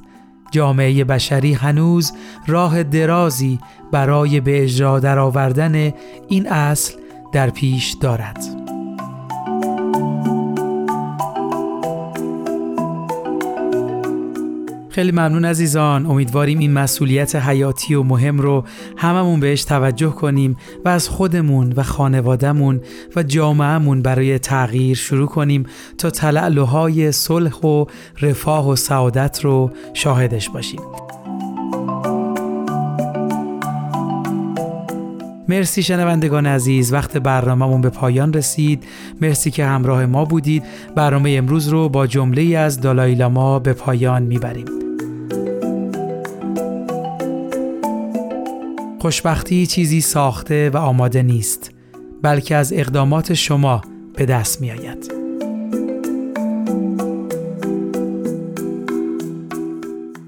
جامعه 0.50 1.04
بشری 1.04 1.52
هنوز 1.52 2.12
راه 2.46 2.82
درازی 2.82 3.58
برای 3.92 4.40
به 4.40 4.62
اجرا 4.62 5.00
درآوردن 5.00 5.92
این 6.28 6.48
اصل 6.48 6.94
در 7.32 7.50
پیش 7.50 7.96
دارد. 8.00 8.79
خیلی 15.00 15.12
ممنون 15.12 15.44
عزیزان. 15.44 16.06
امیدواریم 16.06 16.58
این 16.58 16.72
مسئولیت 16.72 17.36
حیاتی 17.36 17.94
و 17.94 18.02
مهم 18.02 18.38
رو 18.38 18.64
هممون 18.96 19.40
بهش 19.40 19.64
توجه 19.64 20.10
کنیم 20.10 20.56
و 20.84 20.88
از 20.88 21.08
خودمون 21.08 21.72
و 21.76 21.82
خانوادهمون 21.82 22.80
و 23.16 23.22
جامعهمون 23.22 24.02
برای 24.02 24.38
تغییر 24.38 24.96
شروع 24.96 25.26
کنیم 25.26 25.66
تا 25.98 26.10
تلعلوهای 26.10 27.12
صلح 27.12 27.56
و 27.56 27.84
رفاه 28.22 28.68
و 28.68 28.76
سعادت 28.76 29.40
رو 29.42 29.70
شاهدش 29.94 30.48
باشیم. 30.48 30.80
مرسی 35.48 35.82
شنوندگان 35.82 36.46
عزیز 36.46 36.92
وقت 36.92 37.16
برنامهمون 37.16 37.80
به 37.80 37.90
پایان 37.90 38.32
رسید. 38.32 38.84
مرسی 39.20 39.50
که 39.50 39.64
همراه 39.64 40.06
ما 40.06 40.24
بودید. 40.24 40.62
برنامه 40.94 41.30
امروز 41.30 41.68
رو 41.68 41.88
با 41.88 42.06
جمله 42.06 42.58
از 42.58 42.80
دالایلاما 42.80 43.58
به 43.58 43.72
پایان 43.72 44.22
می‌بریم. 44.22 44.79
خوشبختی 49.00 49.66
چیزی 49.66 50.00
ساخته 50.00 50.70
و 50.70 50.76
آماده 50.76 51.22
نیست 51.22 51.70
بلکه 52.22 52.56
از 52.56 52.72
اقدامات 52.72 53.34
شما 53.34 53.82
به 54.14 54.26
دست 54.26 54.60
می 54.60 54.70
آید. 54.70 55.12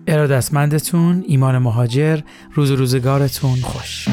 ارادتمندتون 0.07 1.25
ایمان 1.27 1.59
مهاجر 1.59 2.21
روز 2.55 2.71
روزگارتون 2.71 3.57
خوش 3.57 4.09